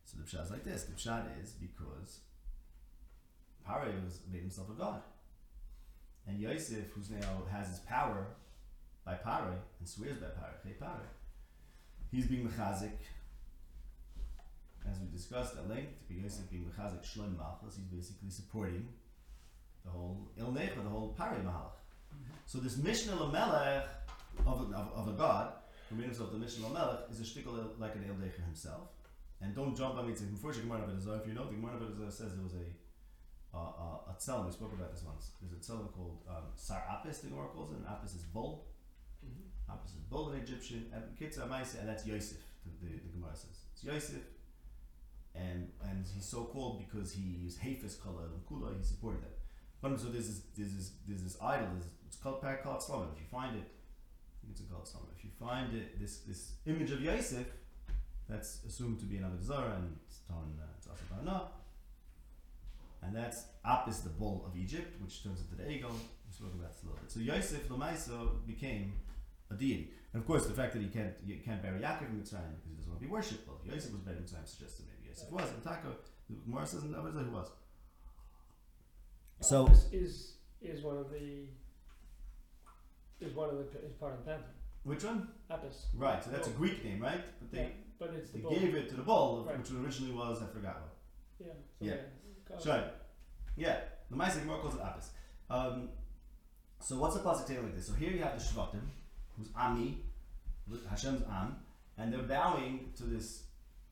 [0.05, 0.83] So the pshat is like this.
[0.83, 2.19] The pshat is because
[3.65, 5.01] Pare was made himself a god.
[6.25, 8.27] And Yosef, who's now has his power
[9.05, 11.09] by Pare and swears by Pare, hey Pare,
[12.11, 12.97] he's being mechazik.
[14.89, 18.87] As we discussed at length, Yosef being mechazik Shlem Malchus, he's basically supporting
[19.83, 21.77] the whole Il Necha, the whole Pare Mahalach.
[22.45, 23.85] So this Mishnah Lamelech
[24.45, 25.53] of, a- of, of a god,
[25.89, 28.89] who made of the Mishnah Lamelech, is a shtickle like an Il Necha himself.
[29.41, 31.21] And don't jump on me to the Gemara Betzah.
[31.21, 31.77] If you know, the Gemara
[32.09, 32.67] says there was a
[33.53, 34.45] uh, uh, a tzelem.
[34.45, 35.31] We spoke about this once.
[35.41, 37.19] There's a tzelem called um, Sar Apis.
[37.19, 37.77] The Gemara calls it.
[37.77, 38.65] And Apis is bull.
[39.85, 40.85] Is bull in Egyptian.
[40.93, 42.37] And Kitzah Maisa, and that's Yosef.
[42.65, 44.23] The, the, the Gemara says it's Yosef,
[45.35, 48.77] and and he's so called because he is Hafis Kala Kula.
[48.77, 49.37] He supported that.
[49.81, 51.67] But so there's this there's this there's this is idol.
[52.07, 53.07] It's called Parakat Slama.
[53.13, 53.67] If you find it,
[54.49, 55.07] it's called Slama.
[55.17, 57.45] If you find it, this this image of Yosef,
[58.27, 60.59] that's assumed to be Avodah Zarah and it's torn.
[60.59, 61.47] Uh,
[63.03, 65.91] And that's Apis, the bull of Egypt, which turns into the eagle.
[65.91, 67.11] We spoke about this a little bit.
[67.11, 68.93] So Yosef Lamaisa became
[69.51, 69.91] a deity.
[70.13, 72.69] And of course, the fact that he can't he can't bury Yaakov in Mitzrayim because
[72.69, 73.47] he doesn't want to be worshipped.
[73.47, 75.49] Well, Yosef was buried in Mitzrayim, suggests that maybe Yosef was.
[75.51, 75.87] And Taka,
[76.29, 77.49] the Gemara says in Avodah Zarah he was.
[79.41, 81.45] So- Apis is is one of the
[83.19, 84.51] is one of the is part of the pantheon.
[84.83, 85.27] Which one?
[85.51, 85.87] Apis.
[85.95, 86.23] Right.
[86.23, 87.21] So that's a Greek name, right?
[87.39, 87.67] But they yeah,
[87.99, 88.51] but it's the they bull.
[88.51, 89.57] gave it to the bull, Right.
[89.57, 90.95] which originally was I forgot what.
[91.47, 91.53] Yeah.
[91.79, 91.95] Yeah.
[92.47, 92.63] Got it.
[92.63, 92.83] Sure.
[93.55, 93.79] Yeah,
[94.09, 95.09] the Maisa Gemara calls it Apis.
[95.49, 95.89] Um,
[96.79, 97.87] so what's the pasuk saying like this?
[97.87, 98.81] So here you have the Shvatim,
[99.37, 99.99] who's Ami,
[100.89, 101.57] Hashem's Am,
[101.97, 103.43] and they're bowing to this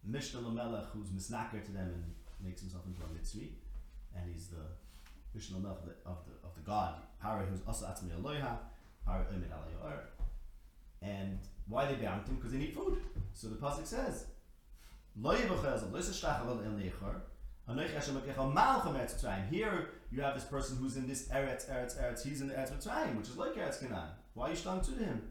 [0.04, 2.04] Mishnah Lamelech, who's misnaker to them and
[2.44, 3.50] makes himself into a mitzri,
[4.16, 4.66] and he's the
[5.34, 6.96] Mishnah Lamelech of the, of the of the God.
[7.22, 8.58] Pari, who's Asa Atzmi Eloiha,
[9.06, 10.00] Pari Omed Alayor.
[11.02, 12.22] And why they to him?
[12.36, 12.98] Because they need food.
[13.34, 14.28] So the pasuk says,
[19.50, 22.24] Here you have this person who's in this Eretz, Eretz, Eretz.
[22.24, 24.10] He's in the Eretz Mitzrayim, which is like Eretz Canaan.
[24.34, 25.22] Why are you stung to him?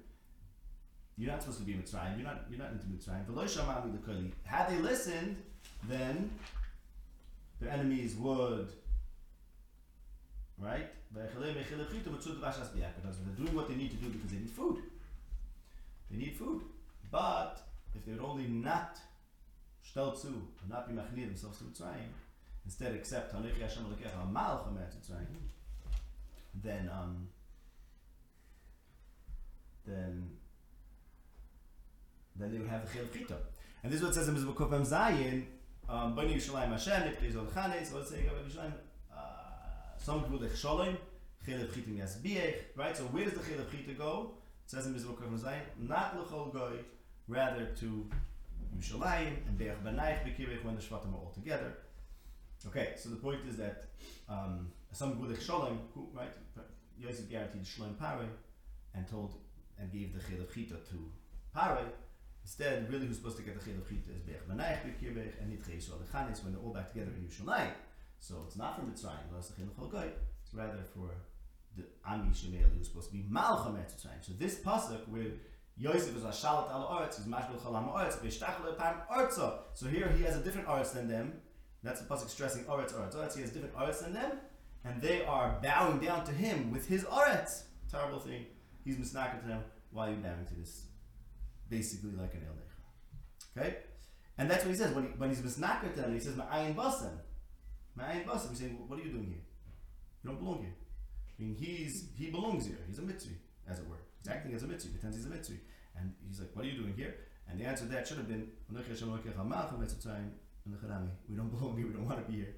[1.16, 2.18] You're not supposed to be in Mitzrayim.
[2.18, 2.44] You're not.
[2.50, 3.24] You're not into Mitzrayim.
[3.26, 4.32] V'lo shamami l'koli.
[4.42, 5.36] Had they listened,
[5.88, 6.30] then
[7.60, 8.68] their enemies would.
[10.58, 10.88] Right?
[12.74, 13.02] B'yakov.
[13.02, 14.82] They're doing what they need to do because they need food.
[16.10, 16.62] They need food.
[17.10, 17.60] But
[17.94, 18.98] if they would only not
[19.82, 22.10] stellt zu, not be machnir themselves to Mitzrayim,
[22.64, 25.26] instead accept Hanochi Hashem Elokecha et Mitzrayim,
[26.62, 27.28] then um,
[29.86, 30.30] then
[32.36, 33.36] then they would have the Chil Chita.
[33.82, 35.44] And this is what it says in Mizbah Kufam Zayin,
[35.88, 38.72] um, Bani Yishalayim Hashem, Nipri Zol Chanes, so let's say, Yishalayim,
[39.14, 39.20] uh,
[39.98, 40.96] some people the Shalom,
[41.44, 42.96] Chil Chita Yasbiech, right?
[42.96, 44.32] So where does the Chil Chita go?
[44.64, 46.76] It says in Mizbah Kufam Zayin, not L'chol Goy,
[47.28, 48.06] rather to
[48.78, 51.72] Yushalayim and Be'ech Banaich Bekirich when the Shvatim are all together.
[52.66, 53.84] Okay, so the point is that
[54.28, 56.32] um, some the Shalom, who, right,
[56.98, 58.28] Yosef guaranteed Shalom Pare
[58.94, 59.34] and told
[59.78, 61.10] and gave the Chil Chita to
[61.54, 61.78] Pare,
[62.44, 65.78] Instead, really who's supposed to get the Chil of Chita is Banaich Bekirich and Nitchei
[65.78, 67.72] Yisrael when they're all back together in Yerushalayim.
[68.18, 71.10] So it's not for Mitzrayim, the Chil of It's rather for
[71.74, 74.20] the Ami Shemel who's supposed to be Malcham et Mitzrayim.
[74.20, 75.32] So this pasuk where
[75.78, 79.60] Yosef is a shalat al Oretz, he's mashbel chalam Oretz, v'ishtachel epam Ortza.
[79.72, 81.40] So here he has a different Oretz than them.
[81.82, 83.34] That's the pasuk stressing Oretz, Oretz, Oretz.
[83.34, 84.32] He has different Oretz than them,
[84.84, 87.62] and they are bowing down to him with his Oretz.
[87.90, 88.44] Terrible thing.
[88.84, 89.64] He's misnacker to them.
[89.90, 90.88] Why are you bowing to this?
[91.68, 92.54] Basically like an El
[93.56, 93.76] Okay?
[94.36, 94.94] And that's what he says.
[94.94, 97.12] When, he, when he's misnakar to them, he says, Ma'ayin basim.
[97.98, 98.50] Ma'ayin basim.
[98.50, 99.42] He's saying, what are you doing here?
[100.22, 100.74] You don't belong here.
[101.38, 102.78] I mean, he's, he belongs here.
[102.86, 103.34] He's a mitzvah,
[103.68, 103.96] as it were.
[104.22, 104.90] He's acting as a mitzvah.
[104.90, 105.56] He pretends he's a mitzvah.
[105.96, 107.14] And he's like, what are you doing here?
[107.48, 108.76] And the answer to that should have been, we
[111.36, 111.86] don't belong here.
[111.86, 112.54] We don't want to be here.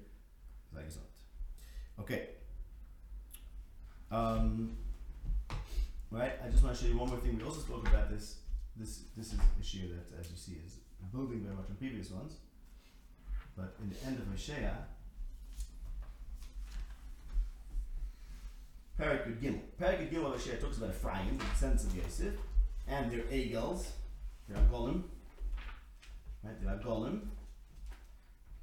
[1.99, 2.29] Okay.
[4.11, 4.77] Um,
[6.11, 6.33] right?
[6.43, 7.37] I just want to show you one more thing.
[7.37, 8.37] We also spoke about this
[8.79, 10.77] this this is a that, as you see, is
[11.11, 12.35] building very much on previous ones.
[13.55, 14.77] But in the end of Hosea,
[18.99, 19.61] Parakut Gimel.
[19.79, 22.33] Parakut Gimel of Hosea talks about Ephraim, the descendants of Yosef,
[22.87, 23.87] and their Egels,
[24.47, 25.03] their Agolim.
[26.43, 27.21] Right, their Agolim.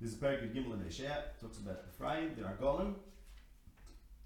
[0.01, 2.95] This is Parakut Gimel of Hosea, talks about Ephraim, their Agolim,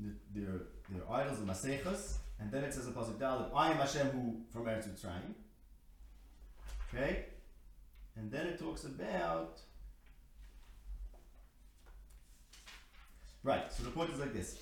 [0.01, 4.09] their, their idols, the Masechas, and then it says in Pasuk Dal I am Hashem
[4.09, 5.35] who from Eretz Mitzrayim.
[6.93, 7.27] Okay?
[8.17, 9.61] And then it talks about.
[13.45, 14.59] Right, so the point is like this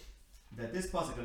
[0.57, 1.19] that this pasuk,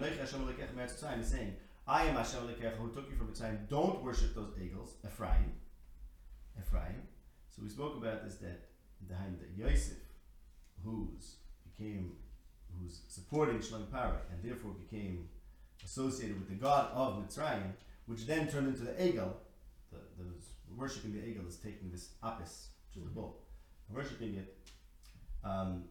[1.20, 1.56] is saying,
[1.88, 3.68] I am Hashem Lekech who took you from Mitzrayim.
[3.70, 5.54] Don't worship those eagles, Ephraim.
[6.60, 7.02] Ephraim.
[7.56, 8.70] So we spoke about this that
[9.08, 9.16] the
[9.58, 9.98] Yosef,
[10.84, 12.14] who's became,
[12.80, 15.28] who's supporting Shalom Parak and therefore became
[15.84, 17.74] associated with the god of Mitzrayim,
[18.06, 19.38] which then turned into the eagle,
[19.92, 23.40] the, those worshipping the eagle is taking this apis, which is the bull,
[23.90, 24.58] worshipping it.
[25.44, 25.86] Um,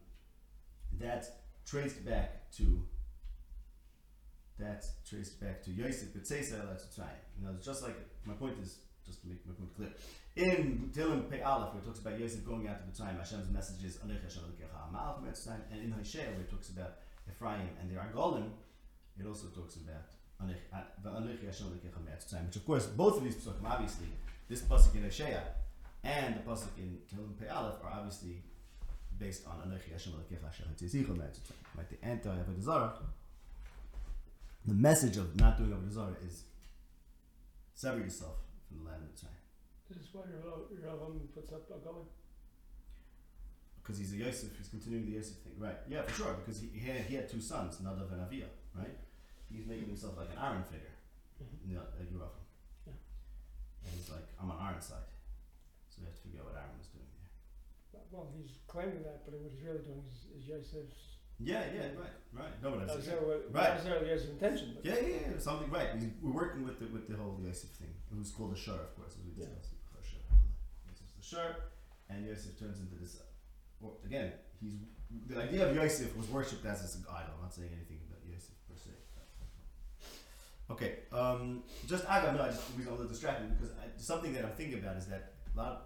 [0.99, 1.29] that's
[1.65, 2.83] traced back to
[4.59, 7.09] that's traced back to Yosef B'Tzeisa That's try.
[7.37, 9.89] You know, it's just like my point is just to make my point clear.
[10.35, 13.51] In Tilim Pei Aleph, where it talks about Yosef going out to the time, Hashem's
[13.51, 14.43] message is Anech Hashem
[15.71, 18.49] and in Hosea, where it talks about Ephraim and their Angolim,
[19.19, 21.67] it also talks about Anech Hashem
[22.45, 24.07] which of course both of these psukim obviously
[24.51, 25.41] this pasuk in Hosea
[26.03, 28.43] and the pasuk in Tehillim Pei Aleph are obviously
[29.17, 32.93] based on Anochi Hashem Elokecha Hashem Tzizichem Right, the anti Avodah Zarah.
[34.65, 36.43] The message of not doing Avodah Zarah is
[37.73, 38.35] sever yourself
[38.67, 39.39] from the land of Mitzrayim.
[39.87, 40.23] This is why
[40.85, 42.07] Ravam puts up a going.
[43.81, 45.77] Because he's a Yosef, he's continuing the Yosef thing, right?
[45.89, 46.33] Yeah, for sure.
[46.33, 48.97] Because he, he had he had two sons, Nadav and Avia, right?
[49.49, 50.95] He's making himself like an Aaron figure,
[51.41, 51.71] mm-hmm.
[51.71, 52.25] you know, uh,
[53.85, 55.07] and he's like, I'm on Aaron's side.
[55.89, 58.03] So we have to figure out what Aaron was doing there.
[58.11, 61.17] Well, he's claiming that, but what he's really doing is, is Joseph's.
[61.41, 62.53] Yeah, yeah, right, right.
[62.61, 63.73] No, but that's necessarily, Right.
[63.73, 65.89] necessarily intention, but yeah, yeah, yeah, something right.
[65.97, 67.89] He's, we're working with the with the whole Yosef thing.
[68.13, 69.49] It was called the Shur, of course, as we Yeah.
[69.49, 69.73] discussed.
[69.97, 70.21] The Shur.
[70.85, 71.49] Yosef's the Shur,
[72.13, 73.17] and Yosef turns into this.
[73.79, 74.77] Well, again, he's
[75.25, 77.33] the idea of Yosef was worshipped as an idol.
[77.41, 78.91] I'm not saying anything about Yosef per se.
[80.71, 84.45] Okay, um, just Agam, no, I just got a little distracted because I, something that
[84.45, 85.79] I'm thinking about is that a lot of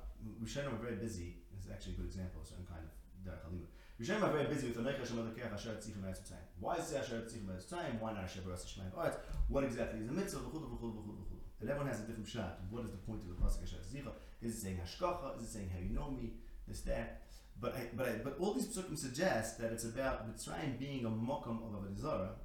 [0.43, 1.41] Rishonim are very busy.
[1.49, 2.93] This is actually a good example of certain kind of
[3.25, 3.65] Derech Halima.
[3.97, 6.45] Rishonim are very busy with Anech Hashem Elokech Asher Tzichem Eretz Mitzrayim.
[6.59, 7.99] Why is it Asher Tzichem Eretz Mitzrayim?
[7.99, 9.17] Why not Asher Baras Shemaim Eretz?
[9.47, 10.39] What exactly is the mitzvah?
[10.39, 11.41] V'chulu v'chulu v'chulu.
[11.61, 12.59] And everyone has a different shot.
[12.69, 14.11] What is the point of the pasuk Asher Tzichem?
[14.43, 15.37] Is it saying Hashkacha?
[15.37, 16.33] Is it saying how you know me?
[16.67, 17.23] This that.
[17.59, 21.09] But I, but I, but all these psukim suggest that it's about Mitzrayim being a
[21.09, 22.35] mokum of Avodah Zarah,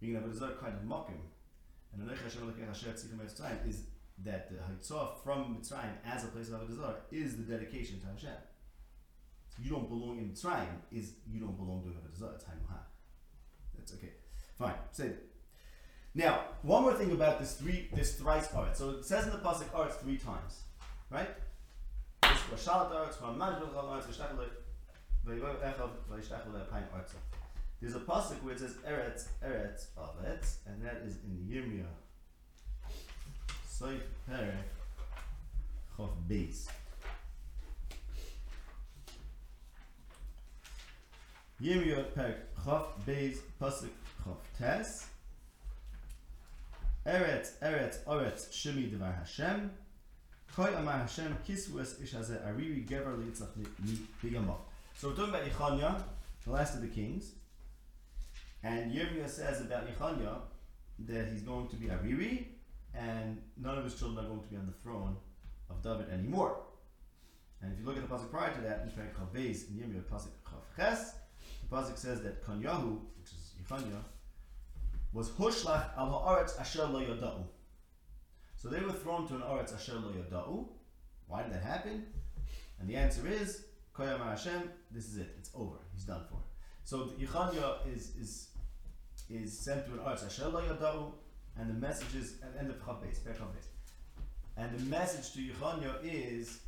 [0.00, 1.20] being an Avodah Zarah kind of mokum,
[1.98, 3.82] and Mitzrayim is
[4.24, 8.38] that the Haitzah from Mitzrayim as a place of Avodah is the dedication to Hashem.
[9.48, 12.78] So you don't belong in Mitzrayim is you don't belong to Avodah It's Haimuha.
[13.76, 14.12] That's okay.
[14.58, 14.74] Fine.
[14.92, 15.26] Say that.
[16.14, 18.76] Now, one more thing about this three this thrice part.
[18.76, 20.62] So it says in the pasuk art three times,
[21.10, 21.28] right?
[22.22, 24.48] This was shalat art, from manjul art, vishtachel,
[25.28, 27.10] vayishachel, pine art.
[27.80, 31.84] There's a pasuk where it says Eretz Eretz Avetz, and that is in Yirmiyah.
[33.68, 34.70] Soif Perek
[35.96, 36.68] Chof Beis.
[41.62, 43.90] Yirmiyah Perek Chof Beis pasuk
[44.24, 45.06] Chof Tes.
[47.06, 49.70] Eretz Eretz Oretz Shimi Devar Hashem.
[50.54, 53.52] Koi Amar Hashem Kiswes Ish Hazeh Ariri Gever Litzach
[54.24, 54.56] Miyamo.
[54.94, 56.02] So we're talking about Yechanya,
[56.46, 57.32] the last of the kings.
[58.66, 60.38] And Yirmiyah says about Yechanya
[61.10, 62.46] that he's going to be Ariri,
[62.92, 65.16] and none of his children are going to be on the throne
[65.70, 66.56] of David anymore.
[67.62, 69.76] And if you look at the pasuk prior to that, in Perek Chav Beis, in
[69.76, 71.14] Yirmiyah pasuk Chav Ches,
[71.62, 74.02] the pasuk says that Kanyahu, which is Yechanya,
[75.12, 77.44] was Hushlach al haaretz asher lo yoda'u.
[78.56, 80.66] So they were thrown to an aretz asher lo yoda'u.
[81.28, 82.04] Why did that happen?
[82.80, 84.70] And the answer is Koyam Hashem.
[84.90, 85.36] This is it.
[85.38, 85.76] It's over.
[85.94, 86.38] He's done for.
[86.82, 88.48] So Yechanya is is
[89.28, 91.12] is sent to an aretz asher lo
[91.58, 93.40] and the message is at the end of Chav Beis, Perek
[94.56, 96.60] And the message to Yechanya is,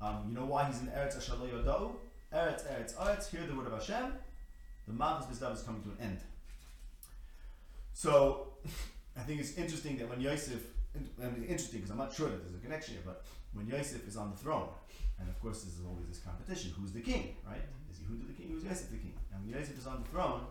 [0.00, 1.92] um, you know why he's in Eretz Asher Lo Yoda'u?
[2.34, 3.30] Eretz, Eretz, Eretz.
[3.30, 4.12] Hear the word of Hashem.
[4.88, 6.18] The Malchus Bizdav is coming to an end.
[7.92, 8.54] So,
[9.16, 10.60] I think it's interesting that when Yosef,
[11.18, 14.30] interesting because I'm not sure that there's a connection here, but when Yosef is on
[14.30, 14.68] the throne,
[15.20, 17.60] and of course there's always this competition, who's the king, right?
[17.90, 18.50] Is Yehuda the king?
[18.52, 19.14] Who's Yosef the king?
[19.32, 20.42] And when Yosef is on the throne,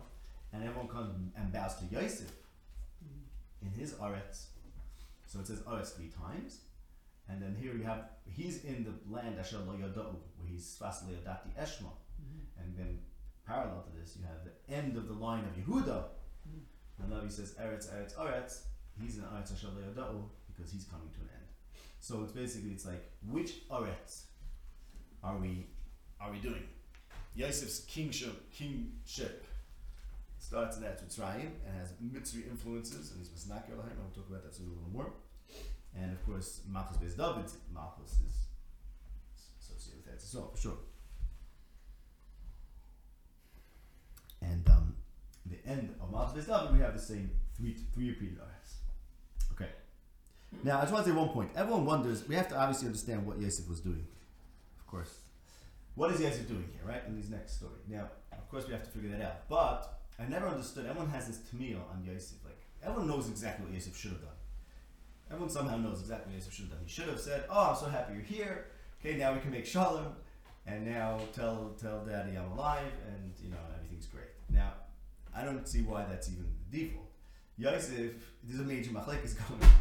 [0.52, 2.30] and everyone comes and bows to Yosef
[3.62, 4.46] in his Aretz,
[5.26, 6.60] so it says Aretz three times,
[7.28, 11.06] and then here you have he's in the land Asher Lo Yoda'u, where he's Sfas
[11.06, 12.60] Lo Yodati Eshma, mm-hmm.
[12.60, 12.98] and then
[13.46, 16.04] parallel to this you have the end of the line of Yehuda,
[16.48, 17.02] mm-hmm.
[17.02, 18.60] and now he says Eretz, Eretz, Eretz.
[19.00, 21.46] He's in Eretz Asher Lo Yoda'u because he's coming to an end.
[22.00, 24.22] So it's basically it's like which Eretz
[25.22, 25.66] are we
[26.20, 26.64] are we doing?
[27.34, 29.46] Yosef's kingship kingship
[30.50, 33.94] starts in Eretz Mitzrayim and has Mitzri influences and he's Masnakir Lahaim.
[34.02, 35.12] I'll talk about that soon a little more.
[35.96, 38.34] And of course, Malchus Beis David, Malchus is
[39.60, 40.78] associated with Eretz Yisrael for sure.
[44.42, 44.96] And um,
[45.46, 48.78] the end of Malchus Beis David, we have the same three three repeated ayahs.
[49.52, 49.70] Okay.
[50.64, 51.52] Now, I just want to say one point.
[51.54, 52.26] Everyone wonders.
[52.26, 54.04] We have to obviously understand what Yosef was doing.
[54.80, 55.20] Of course,
[55.94, 57.02] what is Yosef doing here, right?
[57.06, 57.78] In this next story.
[57.88, 59.48] Now, of course, we have to figure that out.
[59.48, 60.86] But I never understood.
[60.86, 62.38] Everyone has this tamil on Yosef.
[62.44, 64.30] Like everyone knows exactly what Yosef should have done.
[65.30, 66.80] Everyone somehow knows exactly what Yosef should have done.
[66.84, 68.66] He should have said, "Oh, I'm so happy you're here.
[69.00, 70.14] Okay, now we can make shalom,
[70.66, 74.72] and now tell tell Daddy I'm alive, and you know everything's great." Now,
[75.34, 77.06] I don't see why that's even the default.
[77.56, 78.12] Yosef,
[78.44, 79.72] there's a major machlekes going on,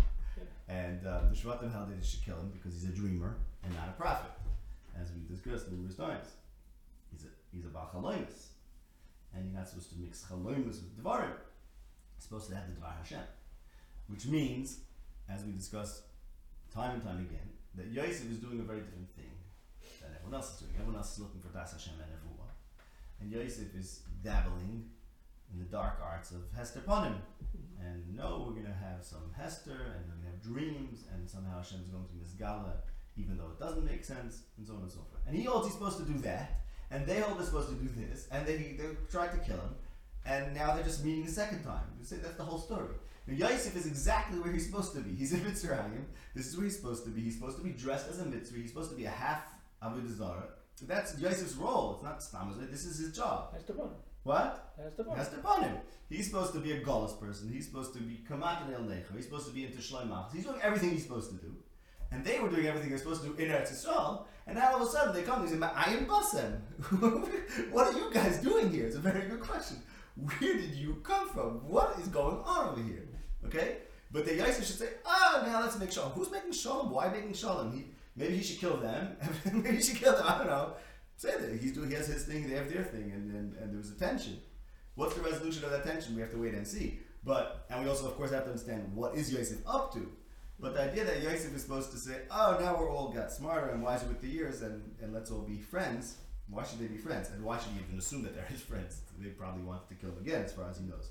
[0.70, 3.74] and um, the Shvatim held that they should kill him because he's a dreamer and
[3.76, 4.32] not a prophet,
[5.00, 6.28] as we discussed numerous times.
[7.12, 8.49] He's a he's a bachaloimus,
[9.34, 11.30] and you're not supposed to mix chaloimus with devarim.
[11.30, 13.20] You're supposed to have the devar Hashem,
[14.08, 14.80] which means
[15.30, 16.04] as we discussed
[16.74, 19.32] time and time again, that Yosef is doing a very different thing
[20.02, 20.74] than everyone else is doing.
[20.76, 22.50] Everyone else is looking for Das Hashem and Nevuah.
[23.22, 24.90] And Yosef is dabbling
[25.54, 27.16] in the dark arts of Hester Panim.
[27.80, 31.30] And no, we're going to have some Hester, and we're going to have dreams, and
[31.30, 32.74] somehow Hashem is going to Misgala,
[33.16, 35.22] even though it doesn't make sense, and so on and so forth.
[35.28, 37.90] And he holds he's supposed to do that, and they all they're supposed to do
[37.96, 39.76] this, and they, they tried to kill him,
[40.26, 41.84] and now they're just meeting a second time.
[42.00, 42.96] You say that's the whole story.
[43.28, 45.14] Now, Yosef is exactly where he's supposed to be.
[45.14, 46.06] He's in Mitzrayim.
[46.36, 47.22] This is where he's supposed to be.
[47.22, 48.62] He's supposed to be dressed as a Mitzri.
[48.62, 49.44] He's supposed to be a half
[49.84, 50.50] Avodah Zarah.
[50.88, 51.96] That's Yosef's role.
[51.96, 52.72] It's not Stamazah.
[52.72, 53.50] This is his job.
[53.52, 53.90] That's the one.
[54.24, 54.74] What?
[54.78, 55.80] That's the to pun.
[56.10, 57.52] He's supposed to be a Gaulis person.
[57.52, 59.16] He's supposed to be Kamat El Necha.
[59.16, 60.34] He's supposed to be into Shloimach.
[60.34, 61.56] He's doing everything he's supposed to do.
[62.12, 64.26] And they were doing everything they're supposed to do in Eretz Yisrael.
[64.48, 66.60] And now all of a sudden they come and say, I am Basem.
[67.72, 68.88] what are you guys doing here?
[68.88, 69.78] It's a very good question.
[70.16, 71.68] Where did you come from?
[71.68, 73.08] What is going on over here?
[73.46, 73.78] Okay?
[74.12, 76.12] But the Yosef should say, ah, now let's make shalom.
[76.12, 76.90] Who's making shalom?
[76.90, 77.72] Why making shalom?
[77.72, 79.16] He, maybe he should kill them.
[79.54, 80.26] maybe he should kill them.
[80.28, 80.74] I don't know.
[81.16, 81.60] Say that.
[81.60, 84.00] He's doing, he has his thing, they have their thing, and, and, and there's a
[84.00, 84.40] tension.
[84.96, 86.16] What's the resolution of that tension?
[86.16, 87.00] We have to wait and see.
[87.24, 90.10] But, and we also, of course, have to understand what is Yosef up to.
[90.62, 93.70] But the idea that Yosef is supposed to say, oh, now we're all got smarter
[93.70, 96.18] and wiser with the years, and, and let's all be friends.
[96.50, 97.30] Why should they be friends?
[97.30, 99.02] And why should he even assume that they're his friends?
[99.20, 101.10] They probably wanted to kill him again, as far as he knows.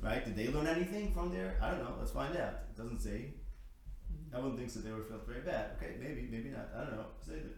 [0.00, 0.24] Right?
[0.24, 1.56] Did they learn anything from there?
[1.60, 1.94] I don't know.
[1.98, 2.54] Let's find out.
[2.70, 3.34] It doesn't say.
[4.34, 5.70] Everyone thinks that they were felt very bad.
[5.76, 6.68] Okay, maybe, maybe not.
[6.76, 7.06] I don't know.
[7.26, 7.56] Say it.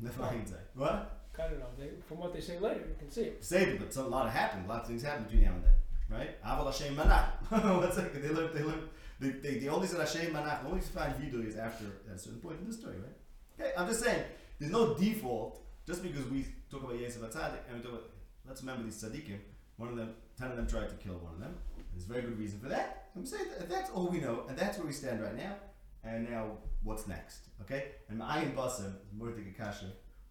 [0.00, 0.48] Never mind.
[0.48, 0.56] say.
[0.74, 1.20] What?
[1.38, 1.66] I don't know.
[1.78, 3.44] They, from what they say later, you can see it.
[3.44, 4.66] Say it, but a lot happened.
[4.66, 5.72] A lot of things happened between now and then.
[6.08, 6.44] Right?
[6.44, 7.30] Aval Hashem Manach.
[7.80, 8.22] One second.
[8.22, 8.54] They learned.
[8.54, 8.88] They learned.
[9.20, 10.62] They, they, they only said Hashem Manach.
[10.62, 13.60] The only find Vidui is after at a certain point in the story, right?
[13.60, 14.22] Okay, I'm just saying,
[14.58, 18.10] there's no default just because we talk about Yosef Atzadik and we talk about.
[18.46, 19.38] Let's remember these tzaddikim.
[19.76, 21.54] One of them, ten of them tried to kill one of them.
[21.92, 23.08] There's very good reason for that.
[23.16, 25.54] I'm saying that that's all we know, and that's where we stand right now.
[26.02, 27.48] And now, what's next?
[27.62, 27.92] Okay?
[28.08, 29.86] And Ma'ayin Basim, Murtik Akasha,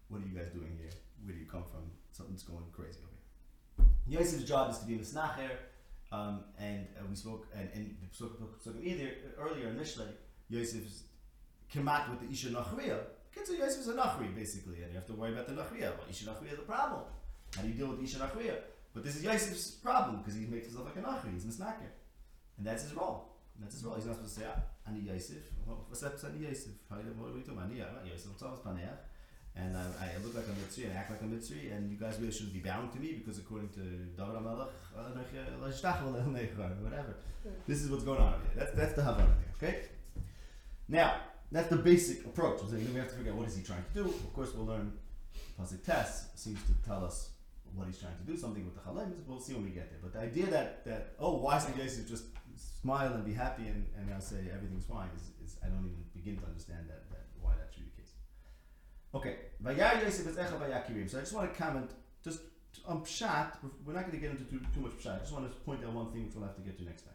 [0.08, 0.90] what are you guys doing here?
[1.24, 1.90] Where do you come from?
[2.12, 4.18] Something's going crazy over here.
[4.20, 5.50] Yosef's job is to be Misnacher,
[6.14, 9.08] um, and uh, we spoke, and, and we spoke, spoke either
[9.38, 10.08] earlier in Mishlei,
[10.48, 11.04] Yosef's
[11.72, 12.98] kemat with the Isha Nachriya.
[13.34, 15.90] Kitzur Yosef is a Nachri, basically, and you have to worry about the Nachriya.
[15.96, 17.02] Well, Isha Nachriya is a problem.
[17.56, 18.56] How do you deal with the Isha Nachriya?
[18.94, 21.90] But this is Yosef's problem, because he makes himself like a Nachri, he's Misnacher.
[22.58, 23.30] And that's his role.
[23.60, 23.96] That's his role.
[23.96, 25.42] He's not supposed to say, ah, Ani Yosef.
[25.66, 26.22] What's that?
[26.24, 26.72] Ani Yosef.
[26.88, 27.70] How do you- talking about?
[27.70, 28.30] Ani not Yosef.
[28.42, 28.98] I'm Paneach.
[29.56, 32.18] And I, I look like a Mitzri and act like a Mitzri, and you guys
[32.18, 36.68] really shouldn't be bound to me because according to David HaMelech, uh, uh, uh, uh,
[36.82, 37.14] whatever.
[37.42, 37.50] Hmm.
[37.66, 38.50] This is what's going on here.
[38.56, 39.82] That's, that's the Havana there, okay?
[40.88, 41.20] Now,
[41.52, 42.60] that's the basic approach.
[42.60, 44.08] So we have to figure out what is he trying to do.
[44.08, 44.92] Of course, we'll learn
[45.60, 47.30] Pasuk Tess seems to tell us
[47.74, 49.24] what he's trying to do, something with the Chalems.
[49.26, 49.98] We'll see when we get there.
[50.02, 52.24] But the idea that, that oh, why should Yosef just
[52.56, 56.04] smile and be happy and, and now say everything's fine is, is I don't even
[56.14, 58.12] begin to understand that, that why that should be the case.
[59.14, 61.08] Okay, Vayar Yosef is Echa Vayakirim.
[61.08, 61.90] So I just want to comment
[62.24, 62.40] just
[62.84, 63.52] on Pshat.
[63.84, 65.16] We're not going to get into too, too much Pshat.
[65.16, 67.02] I just want to point out one thing which we'll have to get to next
[67.02, 67.14] time.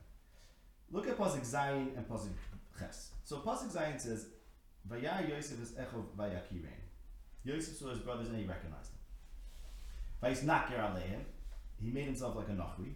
[0.92, 2.30] Look at Pasuk Zayin and Pasuk
[2.80, 3.12] Ches.
[3.26, 4.28] So Pasuk Zayin says,
[4.90, 6.88] Vayar Yosef is Echa Vayakirim.
[7.44, 9.00] Yosef saw his brothers and he recognized them.
[10.24, 11.24] Vayis Nakir Aleim.
[11.82, 12.94] He made himself like a Nachri.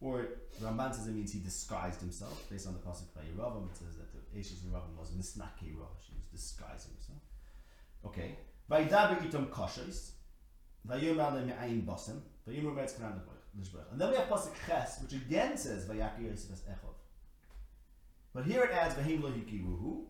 [0.00, 0.26] Or
[0.60, 3.70] Ramban says it means he disguised himself based on the pasuk by Yeravam.
[3.70, 6.08] It says that the Ashes Yeravam was misnake Rosh.
[6.08, 7.11] He was disguising himself.
[8.06, 8.38] Okay.
[8.70, 10.12] Vaydaber itom koshes.
[10.88, 12.20] Vayomer le me'ayin bosim.
[12.48, 13.20] Vayomer me'etz kanan
[13.58, 13.90] l'shbrach.
[13.92, 16.94] And then we have pasuk ches, which again says Vayakir Yosef es echov.
[18.34, 20.04] But here it adds Vahim lo hikiruhu.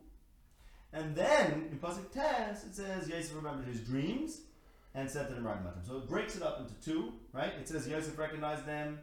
[0.92, 4.42] And then in pasuk tes it says Yosef remembered his dreams
[4.94, 5.86] and said to them Ragmatim.
[5.86, 7.52] So it breaks it up into two, right?
[7.58, 8.98] It says Yosef recognized them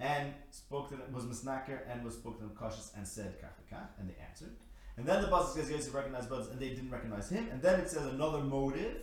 [0.00, 3.88] and spoke to them, was misnaker and was spoke to them cautious and said kach
[3.98, 4.56] and they answered.
[4.98, 7.46] And then the pasuk says Yosef recognized brothers and they didn't recognize him.
[7.52, 8.96] And then it says another motive,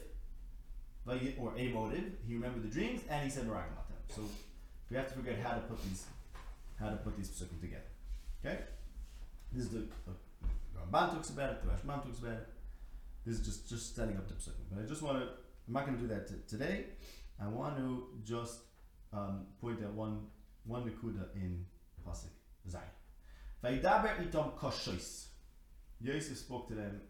[1.07, 2.03] or a motive.
[2.27, 3.95] He remembered the dreams and he said Meragmatim.
[4.09, 4.21] So
[4.89, 6.03] we have to figure out how to put these,
[6.79, 7.83] how to put these psukim together.
[8.45, 8.59] Okay,
[9.53, 10.13] this is the, the
[10.77, 11.63] Ramban talks about it.
[11.63, 12.47] The Rashbam talks about it.
[13.25, 14.65] This is just just setting up the psukim.
[14.71, 15.29] But I just want to.
[15.67, 16.85] I'm not going to do that t- today.
[17.41, 18.59] I want to just
[19.13, 20.27] um, point out one
[20.65, 21.65] one nekuda in
[22.07, 22.29] pasuk
[22.69, 22.81] zayin.
[23.63, 25.27] Vaydaber itom koshois.
[26.05, 27.01] Yosef spoke to them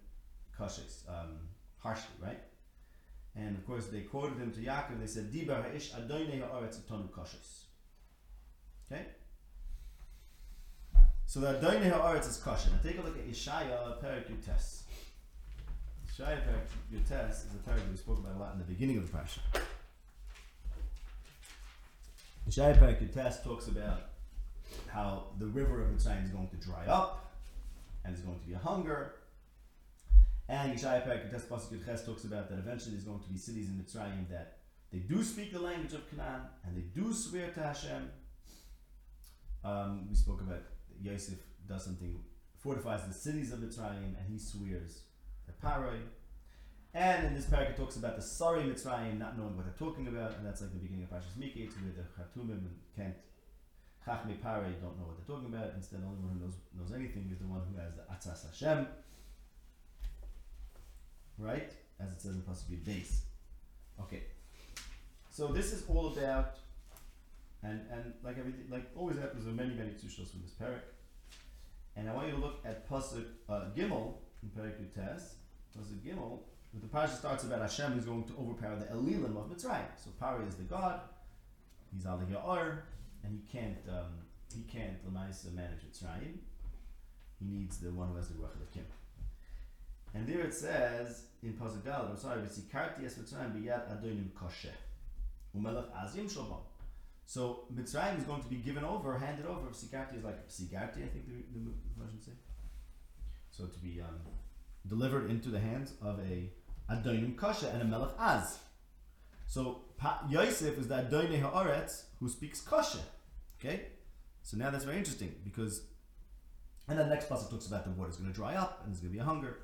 [0.57, 1.37] koshois, um,
[1.79, 2.39] harshly, right?
[3.35, 4.99] And of course, they quoted him to Yaakov.
[4.99, 7.65] They said, "Dibar ha'ish adonai ha'aretz etonu koshois."
[8.89, 9.05] Okay.
[11.25, 12.69] So the adonai ha'aretz is kosher.
[12.71, 14.83] Now take a look at Ishaya Perik Yutes.
[16.07, 18.97] Ishaya Perik Yutes is a parak that we spoke about a lot in the beginning
[18.97, 19.39] of the parsha.
[22.49, 24.11] Ishaya Perik Yutes talks about
[24.87, 27.24] how the river of Mitzrayim is going to dry up,
[28.05, 29.15] and there's going to be a hunger.
[30.47, 34.57] And Yeshaya Ches talks about that eventually there's going to be cities in Mitzrayim that
[34.91, 38.09] they do speak the language of Canaan and they do swear to Hashem.
[39.63, 40.61] Um, we spoke about
[41.01, 42.19] Yosef does something,
[42.59, 45.01] fortifies the cities of Mitzrayim, and he swears
[45.47, 45.99] to Paroi.
[46.93, 50.07] And in this parak it talks about the sorry Mitzrayim not knowing what they're talking
[50.07, 52.03] about, and that's like the beginning of Parashas Miketz, where the
[52.41, 52.61] Chatumim
[52.95, 53.15] can't
[54.05, 55.73] Chachmei Paroi don't know what they're talking about.
[55.75, 58.45] Instead, the only one who knows knows anything is the one who has the Atzas
[58.45, 58.87] Hashem.
[61.37, 63.21] Right, as it says in Pasuk Beis.
[63.99, 64.23] Okay,
[65.29, 66.57] so this is all about,
[67.63, 70.81] and and like everything, like always happens, there are many many tzushos from this parak.
[71.97, 75.35] And I want you to look at Pasuk uh, Gimel in Parak Yutes.
[75.77, 76.39] Pasuk Gimel,
[76.73, 79.87] but the parasha starts about Hashem is going to overpower the Elilim of Mitzrayim.
[80.01, 81.01] So Pari is the god.
[81.93, 82.79] He's Al Ya'ar,
[83.25, 84.13] and he can't um,
[84.53, 86.37] he can't Lamaisa manage Mitzrayim.
[87.39, 88.85] He needs the one who has the Ruach of Kim.
[90.13, 94.71] And there it says in Pasuk I'm sorry, V'sikarti es Mitzrayim biyad adonim koshe.
[95.57, 96.61] Umelech azim shobam.
[97.25, 99.67] So Mitzrayim is going to be given over, handed over.
[99.69, 102.31] Sigarti is like Sigarti, I think the, the version say.
[103.49, 104.19] So to be um,
[104.87, 106.49] delivered into the hands of a
[106.89, 108.59] Adonim Kasha and a Melech Az.
[109.47, 112.99] So pa- Yosef is the Adonai Haaretz who speaks Kasha.
[113.59, 113.87] Okay?
[114.43, 115.83] So now that's very interesting because,
[116.87, 118.93] and then the next passage talks about the water is going to dry up and
[118.93, 119.59] there's going to be a hunger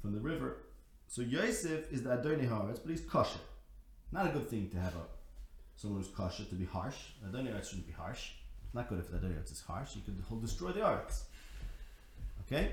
[0.00, 0.58] from the river.
[1.06, 3.38] So Yosef is the Adonai Haaretz, but he's Kasha.
[4.12, 5.02] Not a good thing to have a
[5.80, 6.96] someone who's kosher to be harsh.
[7.26, 8.32] Adonai Eretz shouldn't be harsh.
[8.74, 9.96] Not good if the Adonai Eretz is harsh.
[9.96, 11.22] You could destroy the Eretz.
[12.46, 12.72] Okay?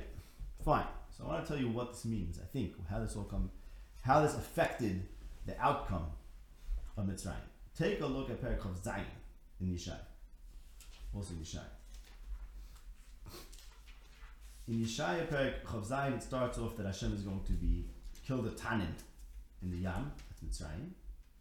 [0.64, 0.88] Fine.
[1.18, 2.38] So I want to tell you what this means.
[2.38, 3.50] I think how this all come,
[4.02, 5.08] how this affected
[5.46, 6.08] the outcome
[6.98, 7.36] of Mitzrayim.
[7.78, 9.06] Take a look at Perek of Zayin
[9.62, 9.98] in Yishai.
[11.18, 11.60] In Yishai.
[14.68, 17.86] In Yeshaya Perek Chav Zayin, it starts off that Hashem is going to be
[18.26, 18.94] kill the Tanin
[19.64, 20.90] in the Yam, that's Mitzrayim,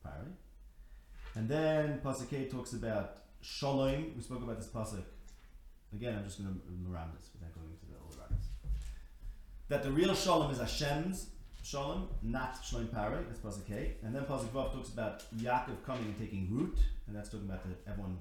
[0.03, 0.31] Pari.
[1.35, 4.12] And then Pasuk K talks about Shalom.
[4.16, 5.03] We spoke about this Pasuk.
[5.93, 8.47] Again, I'm just going to remember this without going into the old rabbits.
[9.68, 11.31] That the real Shalom is Hashem's
[11.62, 13.18] Shalom, not Shalom Pari.
[13.29, 13.97] That's Pasuk K.
[14.03, 17.62] And then Pasuk Vav talks about Yaakov coming and taking root, and that's talking about
[17.64, 18.18] the, everyone,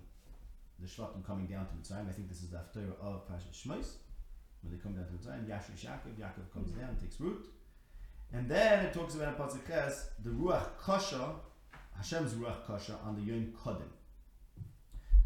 [0.79, 2.09] the Shvatim coming down to Mitzrayim.
[2.09, 3.95] I think this is the Haftarah of Pasuk Shmos
[4.65, 6.81] when they come down to Mitzrayim, Yashrish Yaakov, Yaakov comes mm-hmm.
[6.81, 7.45] down takes root.
[8.33, 11.35] And then it talks about in Pasuk Ches, the Ruach Kasha,
[11.95, 13.89] Hashem's Ruach Kasha on the Yom Kodim.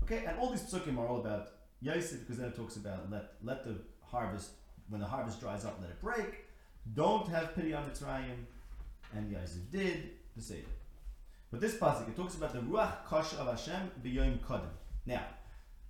[0.03, 1.49] Okay, and all these psukim are all about
[1.81, 4.51] Yosef because then it talks about let let the harvest
[4.89, 6.45] when the harvest dries up, let it break.
[6.93, 8.45] Don't have pity on Mitzrayim,
[9.15, 10.67] and Yosef did the Seder.
[11.51, 14.69] But this pasuk it talks about the Ruach Kasha of Hashem b'Yom Kodim.
[15.05, 15.23] Now,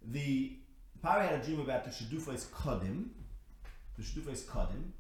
[0.06, 0.58] the
[1.02, 3.10] Pari had a dream about the Shedufos Kodim,
[3.98, 4.92] the Shedufos Kodim,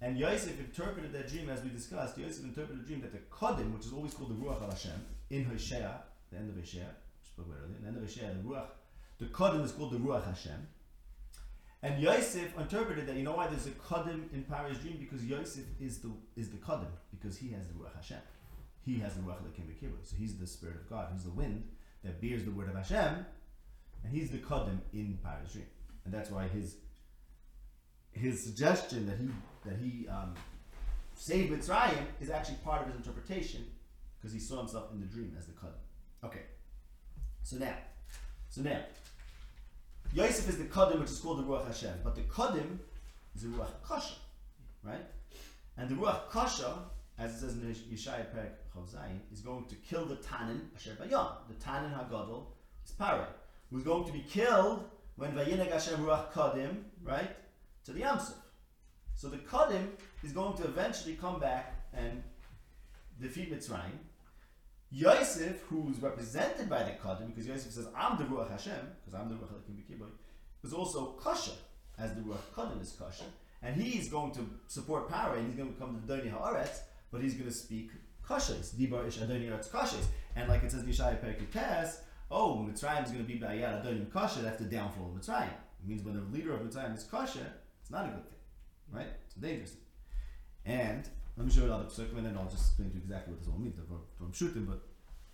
[0.00, 2.18] and Yosef interpreted that dream as we discussed.
[2.18, 5.04] Yosef interpreted the dream that the Kodim, which is always called the Ruach of Hashem,
[5.30, 6.86] in Hosea, the end of Hosea,
[7.22, 8.66] spoke about earlier, the end of Hosea, the Ruach,
[9.18, 10.66] the Kodim is called the Ruach Hashem.
[11.82, 14.96] And Yosef interpreted that you know why there's a Kodim in Pari's dream?
[14.98, 18.18] Because Yosef is the is the Kodim because he has the Ruach Hashem,
[18.84, 21.68] he has the Ruach Lekim so he's the Spirit of God, he's the wind
[22.04, 23.26] that bears the word of Hashem,
[24.06, 25.66] and he's the Kodim in Pari's dream,
[26.04, 26.76] and that's why his
[28.12, 29.28] his suggestion that he
[29.64, 30.34] that he um,
[31.14, 33.66] saved Mitzrayim is actually part of his interpretation
[34.16, 36.24] because he saw himself in the dream as the Kodim.
[36.24, 36.42] Okay,
[37.42, 37.74] so now,
[38.48, 38.80] so now,
[40.12, 42.78] Yosef is the Kodim, which is called the Ruach Hashem, but the Kodim
[43.34, 44.14] is the Ruach Kasha,
[44.84, 45.04] right?
[45.76, 46.78] And the Ruach Kasha,
[47.18, 50.96] as it says in Yeshaya Perek Chav Zayin, is going to kill the Tanin Asher
[51.00, 51.28] Bayam.
[51.48, 52.46] The Tanin Hagadol
[52.84, 53.26] is Parah,
[53.70, 57.30] who's going to be killed when Vayineg Hashem Ruach Kodim, right,
[57.84, 58.34] to the Yamsuf.
[59.14, 59.88] So the Kodim
[60.22, 62.22] is going to eventually come back and
[63.20, 63.98] defeat Mitzrayim.
[64.90, 68.72] Yosef, who's represented by the Kodim, because Yosef says, I'm the Ruach Hashem,
[69.04, 70.08] because I'm the Ruach Hakim B'Kiboy,
[70.62, 71.52] is also Kasha,
[71.98, 73.24] as the Ruach Kodim is Kasha.
[73.62, 77.22] And he's going to support power, and he's going to become the Doni Haaretz, but
[77.22, 77.90] he's going to speak
[78.28, 80.04] Kashas, Dibar Ish Adoni Haaretz Kashas.
[80.36, 83.84] And like it says in Yeshaya Perek Tess, oh, Mitzrayim is going to be Bayad
[83.84, 85.48] Adoni Kasha, that's the downfall of Mitzrayim.
[85.48, 87.46] It means when the leader of Mitzrayim is Kasha,
[87.80, 88.38] it's not a good thing,
[88.92, 89.08] right?
[89.26, 89.76] It's dangerous.
[90.64, 93.32] And let me show you another psukim, and then I'll just explain to you exactly
[93.32, 93.78] what this all means.
[94.20, 94.80] I'm shooting, but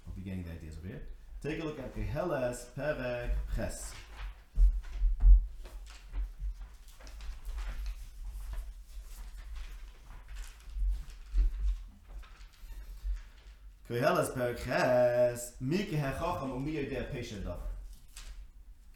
[0.06, 1.02] I'll be getting the ideas over here.
[1.42, 3.92] Take a look at Keheles Perek Ches.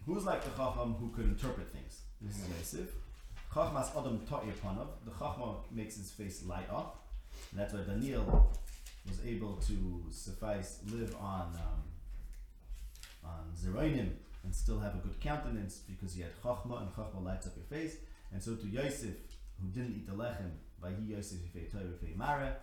[0.07, 2.01] Who's like the chacham who could interpret things?
[2.23, 2.95] This is Yosef.
[3.53, 4.87] Chachmas Adam Ta'ir Panav.
[5.05, 7.09] The Chachma makes his face light up.
[7.51, 8.51] And that's why Daniel
[9.07, 11.83] was able to suffice, live on um,
[13.23, 14.13] on Zeroinim
[14.45, 17.67] and still have a good countenance because he had Chachma and Chachma lights up your
[17.67, 17.97] face.
[18.33, 19.15] And so to Yosef,
[19.61, 20.53] who didn't eat the lechem,
[21.07, 22.57] Yosef Yifei Torah Yifei Mara,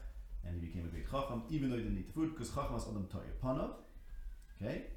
[0.45, 0.82] and he became
[1.13, 3.71] Chacham, even though he didn't eat the food, because Chacham Chachmas Adam Ta'ir Panav.
[4.61, 4.87] Okay?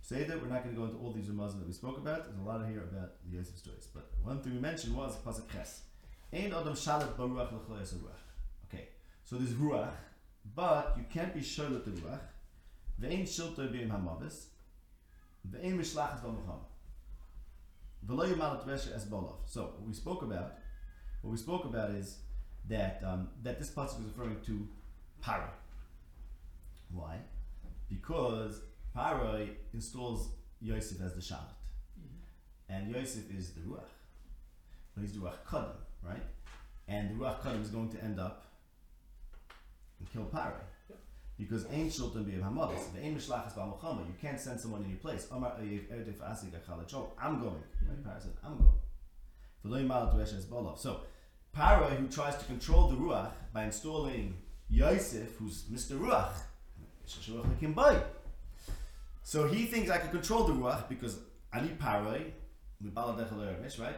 [0.00, 2.24] Say that we're not going to go into all these remazim that we spoke about.
[2.24, 3.86] There's a lot here about the Yosef stories.
[3.92, 5.82] But one thing we mentioned was Pasuk Ches.
[6.32, 8.22] Ein Adam Shalit Baruach L'chlayas Ruach.
[8.66, 8.88] Okay,
[9.24, 9.92] so there's Ruach,
[10.54, 12.20] but you can't be Shalit the Ruach.
[13.00, 14.46] Ve'ein Shilto B'im HaMavis.
[15.48, 16.60] Ve'ein Mishlachas Bolov.
[19.46, 20.54] So what we spoke about,
[21.20, 22.18] what we spoke about is
[22.68, 24.68] that um, that this pasuk is referring to
[25.22, 25.48] Para.
[26.90, 27.16] Why?
[27.88, 28.60] Because
[28.94, 31.56] Paroi installs Yosef as the Shalit.
[31.98, 32.74] Mm-hmm.
[32.74, 33.88] And Yosef is the Ruach.
[34.94, 36.22] But he's the Ruach Kodim, right?
[36.88, 38.46] And the Ruach Kodim is going to end up
[39.98, 40.60] and kill Paroi.
[41.38, 45.28] Because Ein Shultan B'Yev the Ein Mishlachas B'Amochama, you can't send someone in your place.
[45.32, 47.62] Omar Ayev Erdef Asig Achalachol, I'm going.
[47.88, 48.04] Right?
[48.04, 48.72] Paroi said, I'm going.
[49.64, 50.78] V'lo Yimal Tueshes Bolov.
[50.78, 51.00] So,
[51.56, 54.34] Paroi, who tries to control the Ruach by installing
[54.72, 55.98] Yosef, who's Mr.
[56.00, 56.32] Ruach.
[59.22, 61.18] So he thinks I can control the ruach because
[61.52, 62.32] ani paroi,
[63.78, 63.96] right?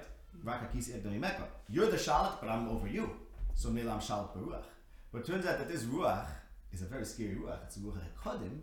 [1.71, 3.09] You're the shalit, but I'm over you.
[3.55, 4.65] So maybe I'm shalit baruach.
[5.13, 6.27] But it turns out that this ruach
[6.73, 7.63] is a very scary ruach.
[7.67, 8.59] It's a ruach kodim,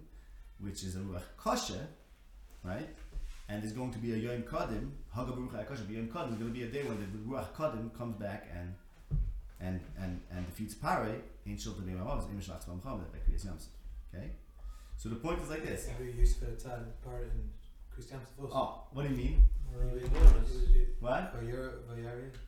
[0.59, 1.87] which is a ruach kosher,
[2.63, 2.89] right?
[3.47, 5.85] And there's going to be a yom kodim, haga baruch kosher.
[5.89, 8.75] Yom kodim is going to be a day when the ruach kodim comes back and
[9.61, 11.15] and and and defeats Pare,
[11.47, 13.67] ain't shilta b'yom ha'avos, im shlach tzvam chamed by Kriyas Yamsuf.
[14.13, 14.31] Okay,
[14.97, 15.87] so the point is like this.
[15.89, 17.49] Every use for a tal part in
[17.93, 18.49] Christian Safos.
[18.53, 19.43] Oh, what do you mean?
[20.99, 21.33] What?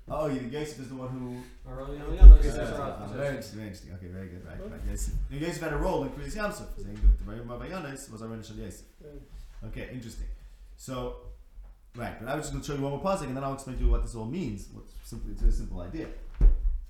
[0.09, 1.70] Oh, you, Yosef is the one who.
[1.70, 3.93] Aurelian Yeah, Leonis is our very interesting, very interesting.
[3.95, 4.45] Okay, very good.
[4.45, 4.72] Right, What?
[4.72, 4.82] right.
[4.89, 6.68] Yosef, Yosef had a role in Kriyas Yamsuf.
[6.76, 8.86] Saying that the very Rabbi Yonis was our initial Yosef.
[9.66, 10.28] Okay, interesting.
[10.76, 11.16] So,
[11.95, 13.53] right, but I was just going to show you one more puzzle, and then I'll
[13.53, 14.68] explain to you what this all means.
[14.74, 16.07] What simply, it's a simple idea.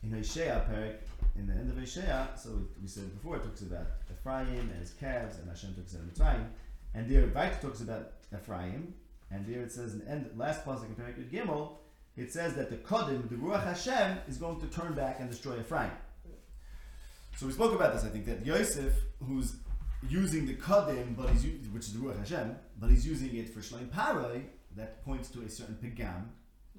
[0.03, 0.97] In Hosea, Perik,
[1.35, 4.79] in the end of Hosea, so we, we said before, it talks about Ephraim and
[4.79, 6.45] his calves, and Hashem talks about Mitzrayim,
[6.93, 8.93] and there, Vayt talks about Ephraim,
[9.31, 11.77] and there it says in the end, last puzzle in Perik Gimel,
[12.17, 15.57] it says that the Kodim, the Ruach Hashem, is going to turn back and destroy
[15.59, 15.91] Ephraim.
[17.37, 18.03] So we spoke about this.
[18.03, 18.93] I think that Yosef,
[19.25, 19.55] who's
[20.07, 23.59] using the kadim, but he's which is the ruach Hashem, but he's using it for
[23.59, 24.43] shleim paroi.
[24.75, 26.25] That points to a certain pigam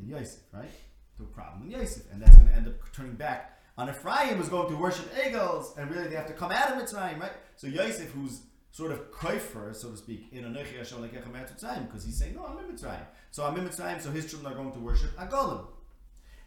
[0.00, 0.70] in Yosef, right?
[1.18, 4.36] To a problem in Yosef, and that's going to end up turning back on Ephraim,
[4.36, 7.32] who's going to worship eagles, and really they have to come out of Mitzrayim, right?
[7.56, 8.40] So Yosef, who's
[8.74, 12.58] sort of koifer, so to speak, in Anochi Hashem Lekecha because he's saying, no, I'm
[12.58, 13.06] in Mitzrayim.
[13.30, 15.64] So I'm in Mitzrayim, so his children are going to worship Agolim.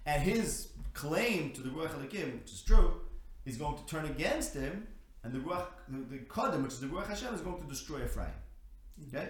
[0.06, 2.96] And his claim to the Ruach Elikim, which is true,
[3.46, 4.88] is going to turn against him,
[5.24, 8.04] and the Ruach, the, the Kodim, which is the Ruach Hashem, is going to destroy
[8.04, 8.28] Ephraim.
[9.08, 9.30] Okay?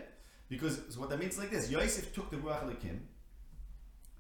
[0.50, 3.00] Because so what that means is like this Yosef took the Ruach Elikim,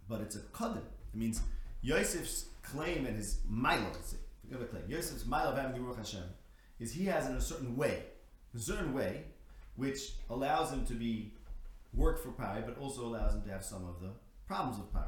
[0.07, 0.83] but it's a Kodim.
[1.13, 1.41] It means
[1.81, 4.83] Yosef's claim and his Milo, let's say, forget about claim.
[4.87, 6.23] Yosef's Milo of having the Ruach Hashem
[6.79, 8.03] is he has in a certain way,
[8.55, 9.23] a certain way,
[9.75, 11.31] which allows him to be
[11.93, 14.09] work for Pari, but also allows him to have some of the
[14.47, 15.05] problems of Pari.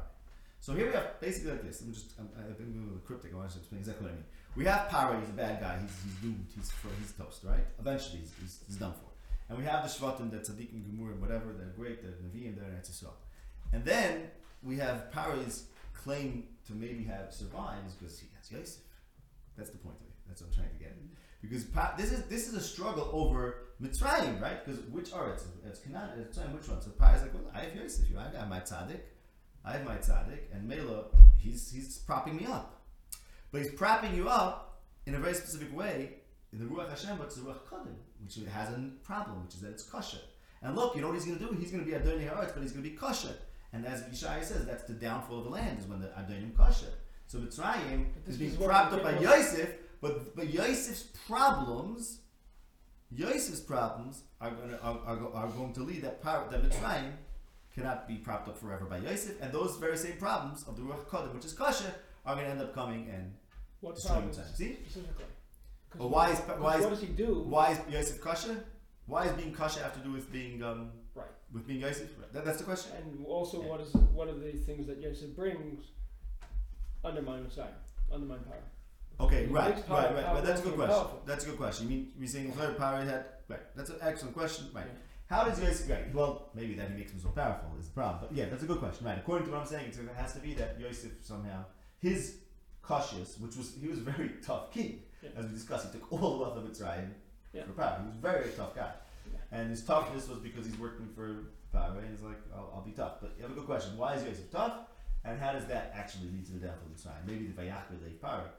[0.60, 1.82] So here we have basically like this.
[1.82, 3.32] Me just, I'm, I think I'm a little cryptic.
[3.32, 4.24] I want to explain exactly what I mean.
[4.56, 5.78] We have Pari, he's a bad guy.
[5.80, 6.46] He's, he's doomed.
[6.54, 7.64] He's, toast, right?
[7.78, 9.08] Eventually, he's, he's, he's done for.
[9.48, 11.54] And we have the Shvatim, the Tzaddikim, Gemur, whatever.
[11.56, 12.02] They're great.
[12.02, 12.56] They're Nevi'im.
[12.56, 13.12] They're Eretz Yisrael.
[13.72, 14.30] And then
[14.62, 15.64] we have Pari's
[16.02, 18.82] claim to maybe have survived is because he has Yosef.
[19.56, 20.14] That's the point of it.
[20.26, 20.96] That's what I'm trying to get.
[21.42, 24.64] Because pa- this is this is a struggle over Mitzrayim, right?
[24.64, 26.80] Because which are it's it's Canaan, it's Mitzrayim, which one?
[26.82, 28.06] So Pari's like, well, I have Yosef.
[28.16, 29.00] I got my tzaddik.
[29.64, 31.04] I have my tzaddik, and Mela,
[31.38, 32.82] he's he's propping me up,
[33.52, 36.14] but he's propping you up in a very specific way
[36.52, 39.60] in the Ruach Hashem, but it's the Ruach Kodim, which has a problem, which is
[39.60, 40.18] that it's kosher.
[40.62, 41.52] And look, you know what he's going to do?
[41.58, 43.34] He's going to be Adonai Haaretz, but he's going to be kosher.
[43.72, 46.92] And as Yishai says, that's the downfall of the land is when the Adonim kosher.
[47.26, 52.18] So Mitzrayim is being propped up by get- Yosef, but but Yosef's problems,
[53.12, 57.12] Yosef's problems are going to are, are, are going to lead that power that Mitzrayim
[57.72, 61.06] cannot be propped up forever by Yosef, and those very same problems of the Ruach
[61.06, 61.94] Kodim, which is kosher,
[62.26, 63.32] are going to end up coming and
[63.80, 64.56] What destroying Mitzrayim.
[64.56, 64.78] See?
[64.84, 65.26] specifically?
[65.96, 67.44] why is why is what does he do?
[67.48, 68.64] why is Yosef kosher?
[69.06, 70.90] Why is being kosher have to do with being um.
[71.52, 72.08] With being Yosef?
[72.32, 72.92] That, that's the question.
[72.96, 73.68] And also, Yeah.
[73.68, 75.84] what is what are the things that Yosef brings
[77.04, 77.68] undermine Messiah,
[78.12, 78.62] undermine power?
[79.26, 80.44] Okay, He right, power- right, right, power right.
[80.44, 80.94] That's a good question.
[80.96, 81.22] powerful.
[81.26, 81.88] That's a good question.
[81.90, 83.60] You mean you're saying third power had right?
[83.76, 84.66] That's an excellent question.
[84.72, 84.86] Right.
[84.86, 84.98] Yeah.
[85.36, 85.88] How does Yosef?
[85.90, 86.12] Right.
[86.14, 88.20] Well, maybe that he makes him so powerful is the problem.
[88.28, 89.06] But yeah, that's a good question.
[89.06, 89.18] Right.
[89.18, 91.64] According to what I'm saying, it has to be that Yosef somehow
[91.98, 92.38] his
[92.82, 95.30] cautious, which was he was a very tough king, Yeah.
[95.36, 95.92] as we discussed.
[95.92, 97.10] He took all the wealth of Mitzrayim
[97.52, 97.64] Yeah.
[97.64, 97.98] for power.
[98.00, 98.92] He was a very, tough guy.
[99.52, 101.98] And his toughness was because he's working for power.
[101.98, 103.14] And he's like, I'll, I'll be tough.
[103.20, 103.96] But you have a good question.
[103.96, 104.74] Why is Yosef tough?
[105.24, 107.26] And how does that actually lead to the downfall of Mitzrayim?
[107.26, 108.50] Maybe the Vayachbe leave power.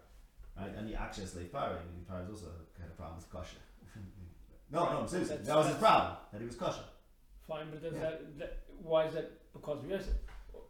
[0.60, 3.30] Right, and the access late power, I mean, power is also kind of problem with
[3.32, 3.58] kosher.
[4.72, 5.30] no, no, I'm serious.
[5.30, 6.84] That was his problem, that he was kosher.
[7.48, 8.00] Fine, but does Yeah.
[8.02, 10.14] that, that why is that because of Yosef?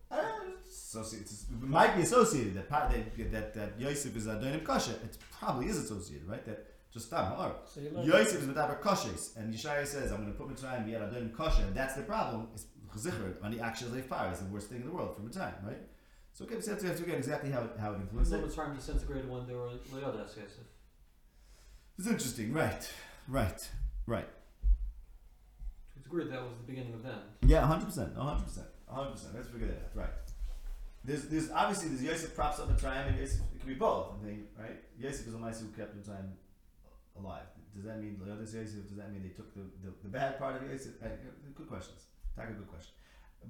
[0.10, 0.22] Uh,
[0.70, 4.92] associated, it might be associated that that that, that Yosef is Adonim kosher.
[4.92, 6.46] It probably is associated, right?
[6.46, 7.40] That just stop.
[7.40, 8.08] Or So he learned.
[8.08, 11.64] Yosef is Medaber koshes, and Yeshaya says, "I'm going to put Mitzrayim yet Adonim kosher."
[11.64, 12.48] And that's the problem.
[12.54, 15.22] It's chazichur on the actual late fire is the worst thing in the world for
[15.22, 15.82] Mitzrayim, right?
[16.34, 18.38] So okay, we have to have to get exactly how it, how it influences it.
[18.38, 20.66] Limits trying disintegrated when they were Leodas, Yosef.
[21.98, 22.90] It's interesting, right?
[23.28, 23.70] Right,
[24.08, 24.28] right.
[25.98, 27.22] It's agreed that was the beginning of the end.
[27.46, 29.36] Yeah, hundred percent, hundred percent, hundred percent.
[29.36, 29.96] Let's figure that out.
[29.96, 30.10] Right.
[31.04, 33.42] There's, there's obviously there's Yosef props up Mitzrayim and Yosef.
[33.56, 34.14] It could be both.
[34.22, 34.80] I think, right?
[35.00, 36.30] Yosef is a nice who kept Mitzrayim
[37.20, 37.46] alive.
[37.76, 38.88] Does that mean Leotis Yosef?
[38.88, 40.94] Does that mean they took the, the, the bad part of Yosef?
[41.56, 42.06] Good questions.
[42.36, 42.94] That's a good question.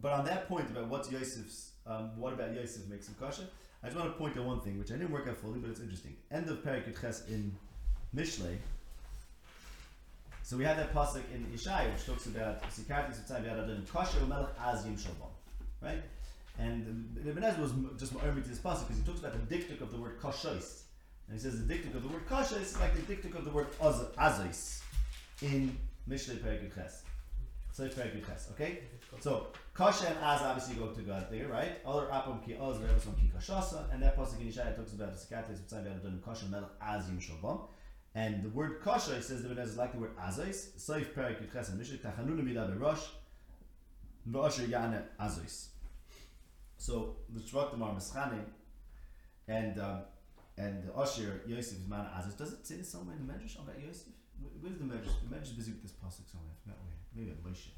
[0.02, 3.48] But on that point about what's Yosef's, um, what about Yosef makes him kosher?
[3.84, 5.72] I just want to point out one thing, which I didn't work out fully, but
[5.72, 6.16] it's interesting.
[6.32, 7.52] End of Perikut Ches in
[8.16, 8.58] Mishlei.
[10.44, 14.50] So we had that pasuk in Ishai, which talks about Sikarti Sitzai V'Yadadin Kosher Umelech
[14.64, 15.32] Az Yim Shalom,
[15.82, 16.04] right?
[16.60, 19.82] And Ibn Ezra was just more to this pasuk because he talks about the dictic
[19.82, 20.84] of the word koshois,
[21.32, 23.52] and he says the dictic of the word kasha is like the dictic of the
[23.52, 24.82] word az- azois
[25.42, 25.78] in
[26.10, 27.04] Mishlei Perikut Ches.
[27.78, 28.52] Saif Perik Yuches.
[28.52, 28.80] Okay.
[29.22, 31.80] So kasha and az obviously go together, right?
[31.86, 35.36] Other apam ki oz, revesom ki kashasa, and that pasuk in Yeshaya talks about the
[35.36, 37.62] which time done kasha mel az yim shalom.
[38.14, 40.72] And the word kasha, he says the is like the word azais.
[40.78, 43.08] Saif perik yitches and mishik tachanunu mida berosh.
[44.30, 45.68] Lo asher yana azais.
[46.78, 48.44] So the shvatim are mischanim,
[49.48, 50.02] and um,
[50.58, 52.38] and the Asher Yosef is man azais.
[52.38, 54.08] Does it say this somewhere in the Medrash about Yosef?
[54.62, 55.14] Where's the Medrash?
[55.30, 56.52] The Medrash is busy with this pasuk somewhere.
[56.54, 56.98] I forgot where.
[57.16, 57.70] Maybe at Moshe.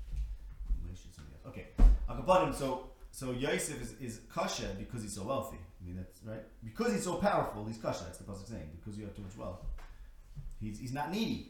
[0.85, 1.47] Moshe else.
[1.47, 1.67] Okay.
[2.09, 5.57] Akapadim, so so Yosef is, is kasha because he's so wealthy.
[5.57, 6.43] I mean that's right.
[6.63, 8.03] Because he's so powerful, he's kasha.
[8.05, 8.69] That's the pasuk saying.
[8.79, 9.59] Because you have too much wealth,
[10.59, 11.49] he's he's not needy.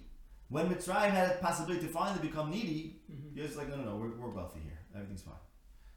[0.50, 3.36] When Mitzrayim had a possibility to finally become needy, Mhm.
[3.36, 4.78] Yosef's like, no, no, no, we're, we're wealthy here.
[4.94, 5.34] Everything's fine.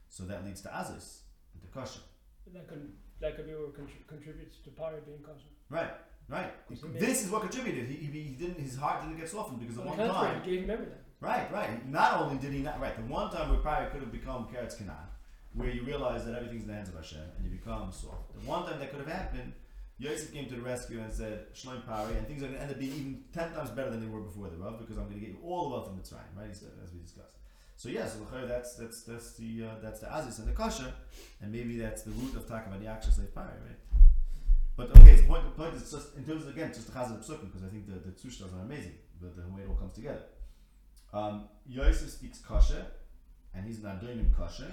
[0.09, 1.21] So that leads to Azus,
[1.53, 1.99] and to kasha.
[2.55, 5.49] That can that could be what contri- contributes to power being kosher.
[5.71, 5.91] Right,
[6.29, 6.53] right.
[6.99, 7.87] This is what contributed.
[7.89, 8.61] He, he, he didn't.
[8.61, 10.43] His heart didn't get softened because the On one time.
[10.43, 10.99] he gave him everything.
[11.21, 11.89] Right, right.
[11.89, 14.77] Not only did he not, right, the one time where Pari could have become Keretz
[14.77, 15.09] Canaan,
[15.55, 18.35] where you realize that everything's in the hands of Hashem and you become soft.
[18.39, 19.55] The one time that could have happened,
[19.99, 22.71] Yosef came to the rescue and said, Shalom Pari, and things are going to end
[22.71, 25.19] up being even 10 times better than they were before the Rav because I'm going
[25.21, 26.55] to get you all the wealth of Mitzrayim, right?
[26.55, 27.33] Said, as we discussed.
[27.77, 30.95] So, yeah, so that's, that's, that's the, uh, that's the Aziz and the Kasha,
[31.43, 34.01] and maybe that's the root of talking about the actual slave Pari, right?
[34.77, 37.19] But okay, the point, the point is just, in terms of, again, just the Chazal
[37.19, 39.93] Psukim, because I think the, the Tzushtas are amazing, but the way it all comes
[39.93, 40.23] together.
[41.13, 42.87] Um, Yosef speaks kasha,
[43.55, 44.71] and he's an Adonim kasha.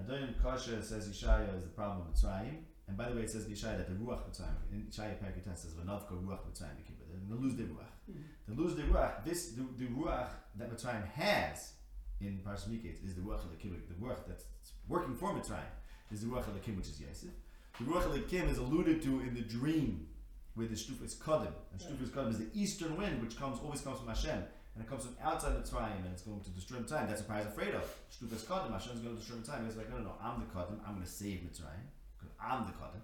[0.00, 2.58] Adonim kasha says Yeshaya is the problem of Mitzrayim.
[2.88, 5.56] And by the way, it says in Yeshaya that the Ruach Mitzrayim, in Yeshaya Perikut
[5.56, 6.78] says, V'navka Ruach Mitzrayim,
[7.28, 7.90] they lose the Ruach.
[8.10, 8.22] Mhm.
[8.48, 11.72] The lose the Ruach, this, the, the Ruach that Mitzrayim has
[12.26, 14.44] in Parashat Miketz is the Ruach Elikim, the Ruach that's
[14.88, 15.72] working for Mitzrayim
[16.12, 17.30] is the Ruach Elikim, which is Yosef.
[17.78, 20.06] The Ruach Elikim is alluded to in the dream
[20.54, 21.52] where the Shtuf is Kadim.
[21.72, 24.44] And Shtuf is Kadim is the eastern wind, which comes always comes from Hashem.
[24.74, 27.08] And it comes from outside Mitzrayim and it's going to destroy Mitzrayim.
[27.08, 27.84] That's what Pharaoh is afraid of.
[28.10, 28.72] Shtuf is Kadim.
[28.72, 29.66] Hashem is going to destroy Mitzrayim.
[29.66, 30.78] He's like, no, no, no, I'm the Kadim.
[30.86, 31.88] I'm going to save Mitzrayim.
[32.18, 33.02] Because I'm the Kadim.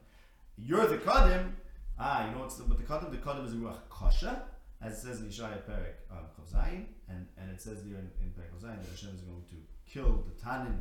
[0.57, 1.53] You're the Kadim.
[1.99, 3.11] Ah, you know what's the, what the Kadim?
[3.11, 4.43] The Kadim is the Ruach Kasha.
[4.81, 8.11] As it says in Yeshaya Perek um, Chav Zayin, and, and it says there in,
[8.22, 9.57] in Perek Chav Zayin that Hashem is going to
[9.93, 10.79] kill the Tanin,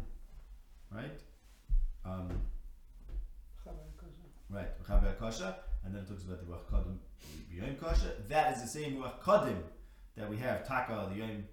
[0.92, 1.20] right?
[2.06, 2.30] Um,
[4.50, 6.98] Right, Chaber Kasha, and then it talks about the Ruach Kadim
[7.52, 8.14] Yom Kasha.
[8.30, 9.58] That is the same Ruach Kadim
[10.16, 10.66] that we have.
[10.66, 11.44] Taka, the Yom,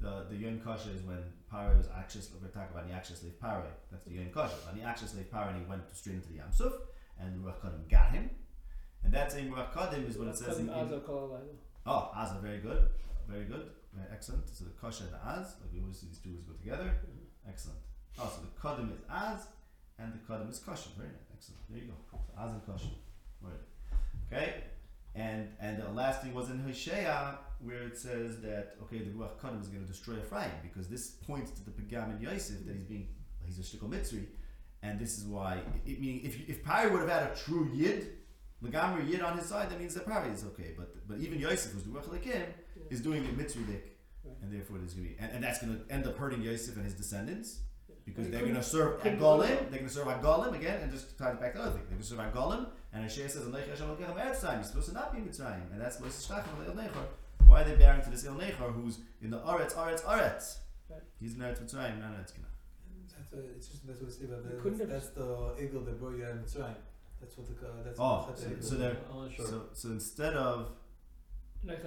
[0.00, 3.32] the the Yom Kasha is when Paro was actually we're talking about the actual slave
[3.42, 3.64] Paro.
[3.90, 4.56] That's the Yom Kasha.
[4.66, 6.72] When the actual slave Paro, and he went straight into the Yam Suf,
[7.18, 8.28] and the Ruach Kadim got him.
[9.02, 10.88] And that same Ruach Kadim is what it says in, in
[11.86, 12.06] Azal kol alaylo.
[12.06, 12.88] Oh, Asa, very good,
[13.28, 14.48] very good, very excellent.
[14.48, 16.84] So the Kasha and the Az, like we always see these two words go together.
[16.84, 17.48] Mm-hmm.
[17.48, 17.78] Excellent.
[18.18, 19.46] Oh, so the Kadim is Az,
[19.98, 20.88] and the Kadim is Kasha.
[20.96, 21.60] Very nice, excellent.
[21.68, 21.94] There you go.
[22.10, 22.88] So Az and Kasha.
[23.42, 23.60] Word.
[24.32, 24.64] Okay,
[25.14, 29.60] and and the last thing was in Hosea where it says that okay, the Ruach
[29.60, 32.84] is going to destroy Ephraim because this points to the Pagam and Yosef that he's
[32.84, 33.08] being
[33.44, 34.24] he's a shtickle mitzri,
[34.82, 35.60] and this is why.
[35.86, 38.23] It, meaning if if Pari would have had a true yid.
[38.64, 40.74] Legamri Yid on his side, that means that Pari is okay.
[40.76, 42.46] But but even Yosef, who's the Ruach Lekim,
[42.90, 43.60] is doing the mitzvah
[44.24, 44.36] Right.
[44.42, 46.94] and therefore there's gonna be and, and that's gonna end up hurting Yosef and his
[46.94, 47.58] descendants
[48.06, 51.40] because they're gonna serve couldn't Agolim, they're gonna serve Agolim again, and just tie it
[51.40, 51.82] back to the other thing.
[51.88, 54.94] They're gonna serve Agolim, and Hashem says, "Alech Hashem Elokeichem Eretz Tzayim." You're supposed to
[54.94, 57.04] not be Mitzrayim, and that's Lois Shtachim El Nechor.
[57.46, 60.58] Why are they bearing to this El Nechor who's in the Aretz, Aretz, Aretz?
[60.88, 61.00] Right.
[61.20, 62.50] He's in Eretz Mitzrayim, not Eretz Canaan.
[63.16, 64.44] That's uh, it's just that's what it's about.
[64.44, 66.76] We couldn't That's, that's the eagle that brought you out of Mitzrayim.
[67.24, 69.46] That's what the uh, that's Oh, what so, the so they're I'm not sure.
[69.46, 70.70] so so instead of
[71.64, 71.84] Like